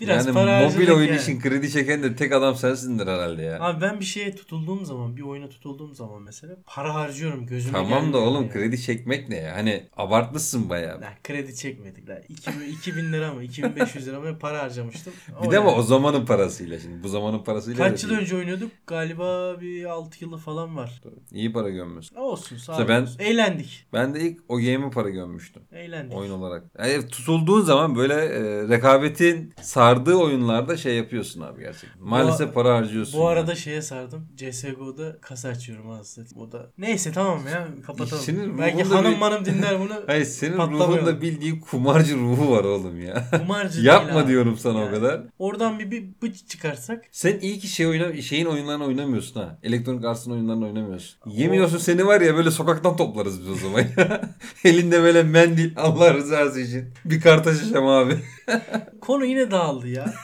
biraz 0.00 0.26
yani 0.26 0.34
para 0.34 0.68
mobil 0.68 0.90
oyun 0.90 1.08
yani. 1.08 1.20
için 1.20 1.40
kredi 1.40 1.70
çeken 1.70 2.02
de 2.02 2.16
tek 2.16 2.32
adam 2.32 2.54
sensindir 2.56 3.06
herhalde 3.06 3.42
ya. 3.42 3.60
Abi 3.60 3.80
ben 3.80 4.00
bir 4.00 4.04
şeye 4.04 4.36
tutulduğum 4.36 4.84
zaman, 4.84 5.16
bir 5.16 5.22
oyuna 5.22 5.48
tutulduğum 5.48 5.94
zaman 5.94 6.22
mesela 6.22 6.56
para 6.66 6.94
harcıyorum 6.94 7.46
gözüme 7.46 7.72
tamam 7.78 8.12
da 8.12 8.18
oğlum 8.18 8.44
ya. 8.44 8.50
kredi 8.50 8.80
çekmek 8.82 9.28
ne 9.28 9.36
ya? 9.36 9.56
Hani 9.56 9.88
abartlısın 9.96 10.68
bayağı. 10.70 11.00
Lan 11.00 11.12
kredi 11.24 11.56
çekmedik 11.56 12.08
lan. 12.08 12.18
2000, 12.28 12.68
2000 12.68 13.12
lira 13.12 13.32
mı 13.34 13.42
2500 13.44 14.06
lira 14.06 14.20
mı 14.20 14.38
para 14.38 14.62
harcamıştım. 14.98 15.12
Bir 15.42 15.50
de 15.50 15.58
ama 15.58 15.70
yani. 15.70 15.78
o 15.78 15.82
zamanın 15.82 16.26
parasıyla 16.26 16.78
şimdi. 16.80 17.02
Bu 17.02 17.08
zamanın 17.08 17.38
parasıyla 17.38 17.88
Kaç 17.88 18.02
yıl 18.02 18.10
değil. 18.10 18.20
önce 18.20 18.36
oynuyorduk? 18.36 18.70
Galiba 18.86 19.60
bir 19.60 19.84
6 19.84 20.24
yılı 20.24 20.36
falan 20.38 20.76
var. 20.76 21.02
İyi 21.32 21.52
para 21.52 21.70
gömmüyorsun. 21.70 22.16
Olsun 22.16 22.56
sağ 22.56 22.72
İşte 22.72 22.88
ben-. 22.88 23.08
Eğlendik. 23.18 23.86
Ben 23.92 24.14
de 24.14 24.20
ilk 24.20 24.40
o 24.48 24.56
game'e 24.56 24.90
para 24.90 25.10
gömmüştüm. 25.10 25.62
Eğlendik. 25.72 26.16
Oyun 26.18 26.30
olarak. 26.32 26.64
Yani 26.78 27.08
tutulduğun 27.08 27.60
zaman 27.60 27.96
böyle 27.96 28.14
e, 28.14 28.68
rekabetin 28.68 29.54
sardığı 29.62 30.14
oyunlarda 30.14 30.76
şey 30.76 30.96
yapıyorsun 30.96 31.40
abi 31.40 31.60
gerçekten. 31.60 32.02
Maalesef 32.02 32.54
para 32.54 32.74
harcıyorsun. 32.76 33.20
Bu 33.20 33.24
ya. 33.24 33.30
arada 33.30 33.54
şeye 33.54 33.82
sardım. 33.82 34.28
CSGO'da 34.36 35.16
kasa 35.20 35.48
açıyorum 35.48 35.90
aslında. 35.90 36.28
O 36.40 36.52
da. 36.52 36.70
Neyse 36.78 37.12
tamam 37.12 37.40
ya 37.52 37.68
kapatalım. 37.86 38.22
İşinin 38.22 38.58
Belki 38.58 38.82
hanım 38.84 39.12
bir- 39.12 39.18
manım 39.18 39.44
dinler 39.44 39.80
bunu. 39.80 39.94
Hayır 40.06 40.24
senin 40.24 40.56
ruhunda 40.56 41.20
bildiğin 41.22 41.60
kumarcı 41.60 42.16
ruhu 42.16 42.50
var 42.52 42.64
oğlum 42.64 43.00
ya. 43.00 43.24
Kumarcı 43.38 43.74
değil 43.74 43.86
Yapma 43.86 44.20
abi. 44.20 44.28
diyorum 44.28 44.56
sana 44.58 44.83
Yani 44.84 44.96
o 44.96 45.00
kadar. 45.00 45.20
Oradan 45.38 45.78
bir, 45.78 45.90
bir 45.90 46.04
bıç 46.22 46.48
çıkarsak. 46.48 47.04
Sen 47.12 47.38
iyi 47.40 47.58
ki 47.58 47.68
şey 47.68 47.86
oyna, 47.86 48.22
şeyin 48.22 48.46
oyunlarını 48.46 48.84
oynamıyorsun 48.84 49.40
ha. 49.40 49.58
Elektronik 49.62 50.04
Arts'ın 50.04 50.30
oyunlarını 50.30 50.64
oynamıyorsun. 50.66 51.18
Yemiyorsun 51.30 51.78
seni 51.78 52.06
var 52.06 52.20
ya 52.20 52.36
böyle 52.36 52.50
sokaktan 52.50 52.96
toplarız 52.96 53.40
biz 53.40 53.50
o 53.50 53.54
zaman. 53.54 53.84
Elinde 54.64 55.02
böyle 55.02 55.22
mendil 55.22 55.72
Allah 55.76 56.14
rızası 56.14 56.60
için. 56.60 56.88
Bir 57.04 57.20
karta 57.20 57.54
şişem 57.54 57.86
abi. 57.86 58.16
Konu 59.00 59.24
yine 59.24 59.50
dağıldı 59.50 59.88
ya. 59.88 60.14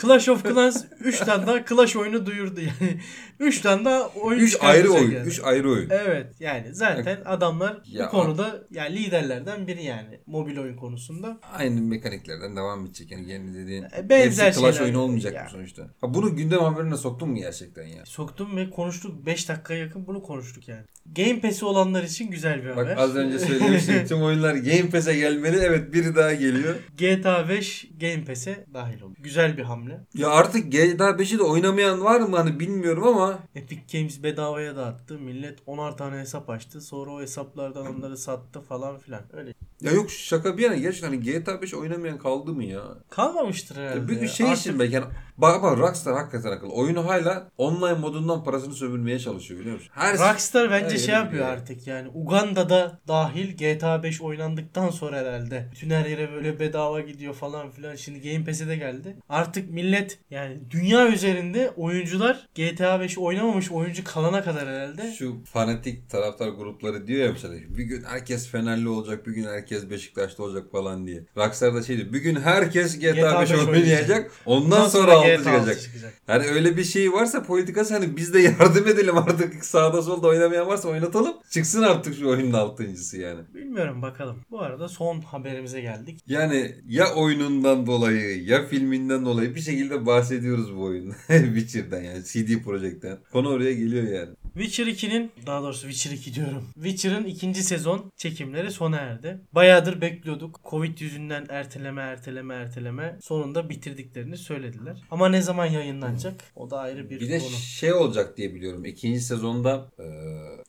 Clash 0.00 0.28
of 0.28 0.42
Clans 0.44 0.84
3 1.00 1.18
tane 1.18 1.46
daha 1.46 1.64
Clash 1.66 1.96
oyunu 1.96 2.26
duyurdu 2.26 2.60
yani. 2.60 3.00
3 3.40 3.60
tane 3.60 3.84
daha 3.84 4.06
oyun 4.08 4.38
3 4.40 4.56
ayrı 4.60 4.90
oyun. 4.92 5.10
yani. 5.10 5.26
3 5.26 5.40
ayrı 5.44 5.70
oyun. 5.70 5.90
Evet 5.90 6.26
yani 6.40 6.74
zaten 6.74 7.18
adamlar 7.24 7.76
Ya- 7.86 8.06
bu 8.06 8.10
konuda 8.10 8.60
yani 8.70 8.96
liderlerden 8.96 9.66
biri 9.66 9.82
yani 9.84 10.20
mobil 10.26 10.58
oyun 10.58 10.76
konusunda. 10.76 11.38
Aynı 11.54 11.80
mekaniklerden 11.80 12.56
devam 12.56 12.86
edecek. 12.86 13.10
Yani 13.10 13.30
yeni 13.30 13.54
dediğin. 13.54 13.82
E, 13.82 14.08
benzer 14.08 14.46
hepsi 14.46 14.60
Clash 14.60 14.80
oyunu 14.80 14.98
olmayacak 14.98 15.34
Ya. 15.34 15.42
mı 15.44 15.48
sonuçta? 15.50 15.82
Ha, 16.00 16.14
bunu 16.14 16.36
gündem 16.36 16.60
haberine 16.60 16.96
soktun 16.96 17.28
mu 17.28 17.36
gerçekten 17.36 17.86
ya? 17.86 18.04
Soktum 18.06 18.56
ve 18.56 18.70
konuştuk 18.70 19.26
5 19.26 19.48
dakikaya 19.48 19.80
yakın 19.80 20.06
bunu 20.06 20.22
konuştuk 20.22 20.68
yani. 20.68 20.82
Game 21.16 21.40
Pass'i 21.40 21.64
olanlar 21.64 22.02
için 22.02 22.30
güzel 22.30 22.64
bir 22.64 22.70
haber. 22.70 22.86
Bak 22.86 22.98
az 22.98 23.16
önce 23.16 23.38
söylemiştim 23.38 23.94
tüm 24.08 24.22
oyunlar 24.22 24.54
Game 24.54 24.90
Pass'e 24.90 25.16
gelmeli. 25.16 25.56
Evet 25.56 25.92
biri 25.92 26.14
daha 26.16 26.34
geliyor. 26.34 26.74
GTA 26.98 27.48
5 27.48 27.88
Game 28.00 28.24
Pass'e 28.24 28.64
dahil 28.74 29.00
oldu. 29.00 29.14
Güzel 29.18 29.56
bir 29.56 29.62
hamle. 29.62 29.85
Ya 30.14 30.30
artık 30.30 30.72
GTA 30.72 31.10
5'i 31.18 31.38
de 31.38 31.42
oynamayan 31.42 32.04
var 32.04 32.20
mı 32.20 32.36
hani 32.36 32.60
bilmiyorum 32.60 33.04
ama 33.06 33.38
Epic 33.54 33.98
Games 33.98 34.22
bedavaya 34.22 34.76
dağıttı. 34.76 35.18
Millet 35.18 35.60
10'ar 35.66 35.96
tane 35.96 36.18
hesap 36.18 36.50
açtı. 36.50 36.80
Sonra 36.80 37.10
o 37.10 37.20
hesaplardan 37.20 37.96
onları 37.96 38.16
sattı 38.16 38.60
falan 38.60 38.98
filan. 38.98 39.22
Öyle. 39.32 39.54
Ya 39.80 39.92
yok 39.92 40.10
şaka 40.10 40.58
bir 40.58 40.62
yana 40.62 40.76
gerçekten 40.76 41.08
hani 41.08 41.20
GTA 41.20 41.62
5 41.62 41.74
oynamayan 41.74 42.18
kaldı 42.18 42.52
mı 42.52 42.64
ya? 42.64 42.82
Kalmamıştır 43.10 43.76
herhalde. 43.76 43.98
Ya 43.98 44.08
bir, 44.08 44.20
ya. 44.20 44.28
şey 44.28 44.46
Artık 44.46 44.60
için 44.60 44.78
belki 44.78 44.94
yani, 44.94 45.06
bak 45.38 45.54
ama 45.54 45.76
Rockstar 45.76 46.14
hakikaten 46.14 46.50
akıllı. 46.52 46.72
Oyunu 46.72 47.08
hala 47.08 47.50
online 47.58 47.94
modundan 47.94 48.44
parasını 48.44 48.74
sömürmeye 48.74 49.18
çalışıyor 49.18 49.60
biliyor 49.60 49.74
musun? 49.74 49.90
Her 49.94 50.18
Rockstar 50.18 50.70
bence 50.70 50.94
Her 50.94 50.98
şey 50.98 51.14
yapıyor 51.14 51.32
biliyor. 51.32 51.48
artık 51.48 51.86
yani. 51.86 52.08
Uganda'da 52.14 53.00
dahil 53.08 53.56
GTA 53.56 54.02
5 54.02 54.20
oynandıktan 54.20 54.90
sonra 54.90 55.16
herhalde. 55.16 55.68
Bütün 55.72 55.90
her 55.90 56.06
yere 56.06 56.32
böyle 56.32 56.60
bedava 56.60 57.00
gidiyor 57.00 57.34
falan 57.34 57.70
filan. 57.70 57.94
Şimdi 57.94 58.32
Game 58.32 58.44
Pass'e 58.44 58.68
de 58.68 58.76
geldi. 58.76 59.16
Artık 59.28 59.70
millet 59.70 60.18
yani 60.30 60.58
dünya 60.70 61.08
üzerinde 61.08 61.70
oyuncular 61.76 62.48
GTA 62.54 63.00
5 63.00 63.18
oynamamış 63.18 63.72
oyuncu 63.72 64.04
kalana 64.04 64.42
kadar 64.42 64.68
herhalde. 64.68 65.12
şu 65.12 65.36
fanatik 65.44 66.10
taraftar 66.10 66.48
grupları 66.48 67.06
diyor 67.06 67.26
ya 67.26 67.32
mesela 67.32 67.54
bir 67.54 67.84
gün 67.84 68.04
herkes 68.04 68.48
Fenerli 68.48 68.88
olacak, 68.88 69.26
bir 69.26 69.32
gün 69.32 69.44
herkes 69.44 69.65
Beşiktaşlı 69.70 70.44
olacak 70.44 70.72
falan 70.72 71.06
diye. 71.06 71.24
Rockstar 71.36 71.74
da 71.74 71.82
şey 71.82 71.96
diyor. 71.96 72.12
Bir 72.12 72.18
gün 72.18 72.36
herkes 72.36 72.98
GTA, 72.98 73.10
GTA 73.10 73.40
5 73.40 73.50
5 73.52 73.58
oynayacak. 73.58 74.30
Ondan, 74.46 74.88
sonra, 74.88 75.12
altı 75.12 75.28
GTA 75.28 75.36
çıkacak. 75.36 75.80
çıkacak. 75.80 76.14
Yani 76.28 76.46
öyle 76.46 76.76
bir 76.76 76.84
şey 76.84 77.12
varsa 77.12 77.42
politikası 77.42 77.94
hani 77.94 78.16
biz 78.16 78.34
de 78.34 78.40
yardım 78.60 78.88
edelim 78.88 79.18
artık 79.18 79.64
sağda 79.64 80.02
solda 80.02 80.26
oynamayan 80.26 80.66
varsa 80.66 80.88
oynatalım. 80.88 81.34
Çıksın 81.50 81.82
artık 81.82 82.16
şu 82.16 82.28
oyunun 82.28 82.52
altıncısı 82.52 83.18
yani. 83.18 83.40
Bilmiyorum 83.54 84.02
bakalım. 84.02 84.36
Bu 84.50 84.60
arada 84.60 84.88
son 84.88 85.20
haberimize 85.20 85.80
geldik. 85.80 86.20
Yani 86.26 86.74
ya 86.88 87.14
oyunundan 87.14 87.86
dolayı 87.86 88.44
ya 88.44 88.66
filminden 88.66 89.24
dolayı 89.24 89.54
bir 89.54 89.60
şekilde 89.60 90.06
bahsediyoruz 90.06 90.76
bu 90.76 90.82
oyunda. 90.82 91.14
Witcher'dan 91.28 92.02
yani 92.02 92.24
CD 92.24 92.64
Projekt'ten. 92.64 93.18
Konu 93.32 93.48
oraya 93.48 93.72
geliyor 93.72 94.04
yani. 94.04 94.30
Witcher 94.56 94.86
2'nin 94.86 95.30
daha 95.46 95.62
doğrusu 95.62 95.90
Witcher 95.90 96.10
2 96.16 96.34
diyorum. 96.34 96.64
Witcher'ın 96.74 97.24
ikinci 97.24 97.62
sezon 97.62 98.12
çekimleri 98.16 98.70
sona 98.72 98.96
erdi. 98.96 99.40
Bayağıdır 99.52 100.00
bekliyorduk. 100.00 100.60
Covid 100.70 100.98
yüzünden 100.98 101.46
erteleme 101.48 102.02
erteleme 102.02 102.54
erteleme 102.54 103.18
sonunda 103.22 103.68
bitirdiklerini 103.68 104.36
söylediler. 104.36 105.02
Ama 105.10 105.28
ne 105.28 105.42
zaman 105.42 105.66
yayınlanacak? 105.66 106.34
O 106.54 106.70
da 106.70 106.78
ayrı 106.78 107.10
bir, 107.10 107.20
Bir 107.20 107.28
de 107.30 107.38
konu. 107.38 107.50
şey 107.50 107.92
olacak 107.92 108.36
diye 108.36 108.54
biliyorum. 108.54 108.84
İkinci 108.84 109.20
sezonda 109.20 109.90
e, 109.98 110.04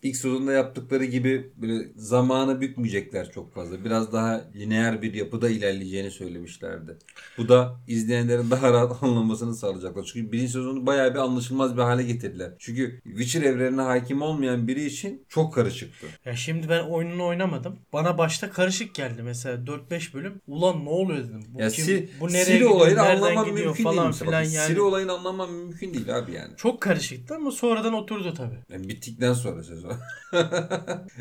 ilk 0.04 0.16
sezonda 0.16 0.52
yaptıkları 0.54 1.06
gibi 1.06 1.52
böyle 1.56 1.88
zamanı 1.96 2.62
bükmeyecekler 2.62 3.32
çok 3.32 3.54
fazla. 3.54 3.86
Biraz 3.86 4.14
daha 4.14 4.42
lineer 4.56 5.02
bir 5.02 5.14
yapıda 5.14 5.50
ilerleyeceğini 5.50 6.12
söylemişlerdi. 6.12 6.98
Bu 7.38 7.50
da 7.50 7.80
izleyenlerin 7.88 8.52
daha 8.52 8.74
rahat 8.74 8.98
anlamasını 9.04 9.56
sağlayacaklar. 9.56 10.04
Çünkü 10.14 10.32
birinci 10.32 10.52
sezonu 10.52 10.86
bayağı 10.86 11.14
bir 11.14 11.20
anlaşılmaz 11.20 11.78
bir 11.78 11.82
hale 11.82 12.04
getirdiler. 12.04 12.52
Çünkü 12.60 13.00
Witcher 13.04 13.42
evrenine 13.78 13.82
hakim 13.82 14.22
olmayan 14.22 14.68
biri 14.68 14.86
için 14.86 15.26
çok 15.30 15.54
karışıktı. 15.54 16.08
Ya 16.26 16.36
şimdi 16.36 16.70
ben 16.70 16.84
oyununu 16.84 17.26
oynamadım. 17.26 17.80
Bana 17.94 18.18
başta 18.18 18.50
karışık 18.50 18.96
geldi 18.96 19.22
mesela 19.24 19.58
4-5 19.66 20.14
bölüm. 20.14 20.42
Ulan 20.48 20.86
ne 20.86 20.90
oluyor 20.90 21.20
dedim. 21.24 21.44
Bu 21.50 21.62
Ya 21.62 21.70
kim? 21.70 21.86
Si- 21.86 22.10
bu 22.20 22.28
nereye 22.28 22.46
Siri 22.46 22.54
gidiyor? 22.54 22.72
olayını 22.72 23.02
anlamam 23.02 23.46
mümkün 23.46 23.66
değil. 23.66 23.84
falan 23.84 24.08
mesela. 24.08 24.30
filan 24.32 24.46
Bak, 24.46 24.54
yani. 24.54 24.68
Siri 24.68 24.82
olayını 24.82 25.12
anlamam 25.12 25.52
mümkün 25.54 25.94
değil 25.94 26.18
abi 26.18 26.32
yani. 26.32 26.56
Çok 26.58 26.82
karışıktı 26.82 27.36
ama 27.36 27.52
sonradan 27.52 27.94
oturdu 27.94 28.34
tabii. 28.34 28.60
Yani 28.70 28.90
bittikten 28.90 29.34
sonra 29.34 29.64
sezon. 29.64 29.94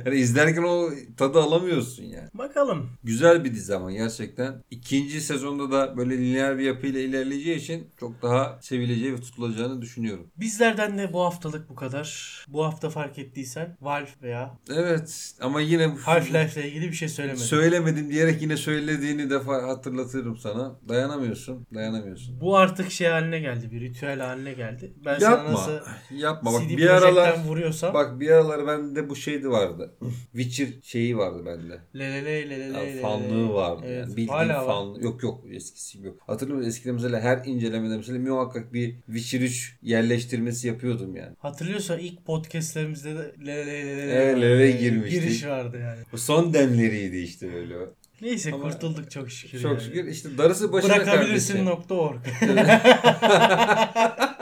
yani 0.05 0.17
izlerken 0.17 0.63
o 0.63 0.91
tadı 1.17 1.41
alamıyorsun 1.41 2.05
yani. 2.05 2.29
Bakalım. 2.35 2.91
Güzel 3.05 3.45
bir 3.45 3.55
dizi 3.55 3.75
ama 3.75 3.93
gerçekten. 3.93 4.63
İkinci 4.71 5.21
sezonda 5.21 5.71
da 5.73 5.97
böyle 5.97 6.19
lineer 6.19 6.59
bir 6.59 6.65
yapıyla 6.65 7.01
ilerleyeceği 7.01 7.57
için 7.57 7.87
çok 8.01 8.23
daha 8.23 8.59
sevileceği 8.63 9.13
ve 9.13 9.21
tutulacağını 9.21 9.83
düşünüyorum. 9.83 10.27
Bizlerden 10.37 10.99
de 10.99 11.13
bu 11.13 11.21
haftalık 11.25 11.69
bu 11.69 11.75
kadar. 11.75 12.46
Bu 12.49 12.65
hafta 12.65 12.91
fark 12.91 13.19
ettiysen 13.19 13.77
Valve 13.81 14.09
veya 14.23 14.59
Evet 14.75 15.33
ama 15.41 15.61
yine 15.61 15.83
Half-Life 15.85 16.61
ile 16.61 16.69
ilgili 16.69 16.89
bir 16.89 16.93
şey 16.97 17.09
söylemedim. 17.09 17.45
söylemedim 17.45 18.11
diyerek 18.11 18.43
yine 18.43 18.57
söylediğini 18.57 19.31
defa 19.31 19.63
hatırlatırım 19.69 20.37
sana. 20.37 20.81
Dayanamıyorsun. 20.89 21.67
Dayanamıyorsun. 21.75 22.41
Bu 22.41 22.57
artık 22.57 22.91
şey 22.91 23.09
haline 23.09 23.39
geldi. 23.39 23.71
Bir 23.73 23.81
ritüel 23.81 24.21
haline 24.21 24.53
geldi. 24.53 24.93
Ben 25.05 25.19
sana 25.19 25.31
Yapma. 25.37 25.53
nasıl 25.53 25.73
Yapma. 26.17 26.53
Bak 26.53 26.63
CD 26.63 26.77
bir 26.77 26.89
aralar 26.91 27.39
vuruyorsam 27.47 27.95
Bak 27.95 28.21
bir 28.21 28.31
aralar 28.31 28.67
bende 28.67 29.09
bu 29.11 29.17
şeydi 29.17 29.51
vardı. 29.51 29.95
Witcher 30.33 30.69
şeyi 30.83 31.17
vardı 31.19 31.43
bende. 31.47 31.81
Lelele 31.95 32.51
lelele 32.51 32.65
Ya, 32.77 32.81
lelele. 32.81 33.01
fanlığı 33.03 33.55
vardı 33.55 33.83
Evet, 33.87 33.99
yani. 33.99 34.11
Bildiğin 34.11 34.29
hala 34.29 34.59
var. 34.61 34.67
fanlı. 34.67 35.05
Yok 35.05 35.23
yok 35.23 35.45
eskisi 35.53 36.03
yok. 36.03 36.17
Hatırlıyor 36.27 36.57
musun? 36.59 36.69
Eskiden 36.69 36.95
mesela 36.95 37.21
her 37.21 37.45
incelemede 37.45 37.97
mesela 37.97 38.19
muhakkak 38.19 38.73
bir 38.73 38.97
Witcher 39.07 39.41
3 39.41 39.79
yerleştirmesi 39.83 40.69
yapıyordum 40.69 41.17
yani. 41.17 41.37
Hatırlıyorsan 41.39 41.99
ilk 41.99 42.27
podcastlerimizde 42.43 43.15
de 43.17 43.35
lelele 43.47 44.13
Evet, 44.13 44.37
lelele 44.37 44.71
girmiştik. 44.71 45.23
Giriş 45.23 45.47
vardı 45.47 45.79
yani. 45.81 45.99
Bu 46.13 46.19
son 46.19 46.55
demleriydi 46.55 47.17
işte 47.17 47.53
böyle. 47.55 47.75
Neyse 48.21 48.53
Ama 48.53 48.63
kurtulduk 48.63 49.11
çok 49.11 49.31
şükür. 49.31 49.61
Çok 49.63 49.73
yani. 49.73 49.83
şükür 49.83 50.07
işte 50.07 50.39
darısı 50.39 50.73
başına 50.73 50.97
Bırakabilirsin 50.97 51.55
kardeşim. 51.55 51.65
nokta 51.75 51.95
org. 51.95 52.19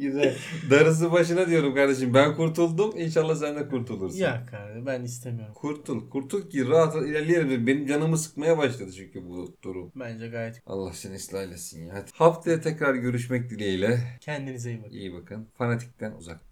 Güzel. 0.00 0.36
Darısı 0.70 1.12
başına 1.12 1.46
diyorum 1.48 1.74
kardeşim. 1.74 2.14
Ben 2.14 2.34
kurtuldum. 2.36 2.94
İnşallah 2.98 3.34
sen 3.36 3.56
de 3.56 3.68
kurtulursun. 3.68 4.18
ya 4.18 4.46
kardeşim 4.50 4.86
ben 4.86 5.02
istemiyorum. 5.02 5.54
Kurtul. 5.54 6.10
Kurtul 6.10 6.50
ki 6.50 6.68
rahat 6.68 6.94
rahat 6.94 7.08
ilerleyelim. 7.08 7.66
Benim 7.66 7.86
canımı 7.86 8.18
sıkmaya 8.18 8.58
başladı 8.58 8.90
çünkü 8.96 9.24
bu 9.28 9.56
durum. 9.64 9.92
Bence 9.94 10.28
gayet 10.28 10.62
Allah 10.66 10.92
seni 10.92 11.14
ıslah 11.14 11.42
eylesin 11.42 11.86
ya. 11.86 11.94
Hadi. 11.94 12.10
Haftaya 12.14 12.60
tekrar 12.60 12.94
görüşmek 12.94 13.50
dileğiyle. 13.50 14.00
kendinize 14.20 14.70
iyi 14.70 14.78
bakın. 14.82 14.90
İyi 14.96 15.14
bakın. 15.14 15.48
Fanatikten 15.58 16.12
uzak. 16.12 16.40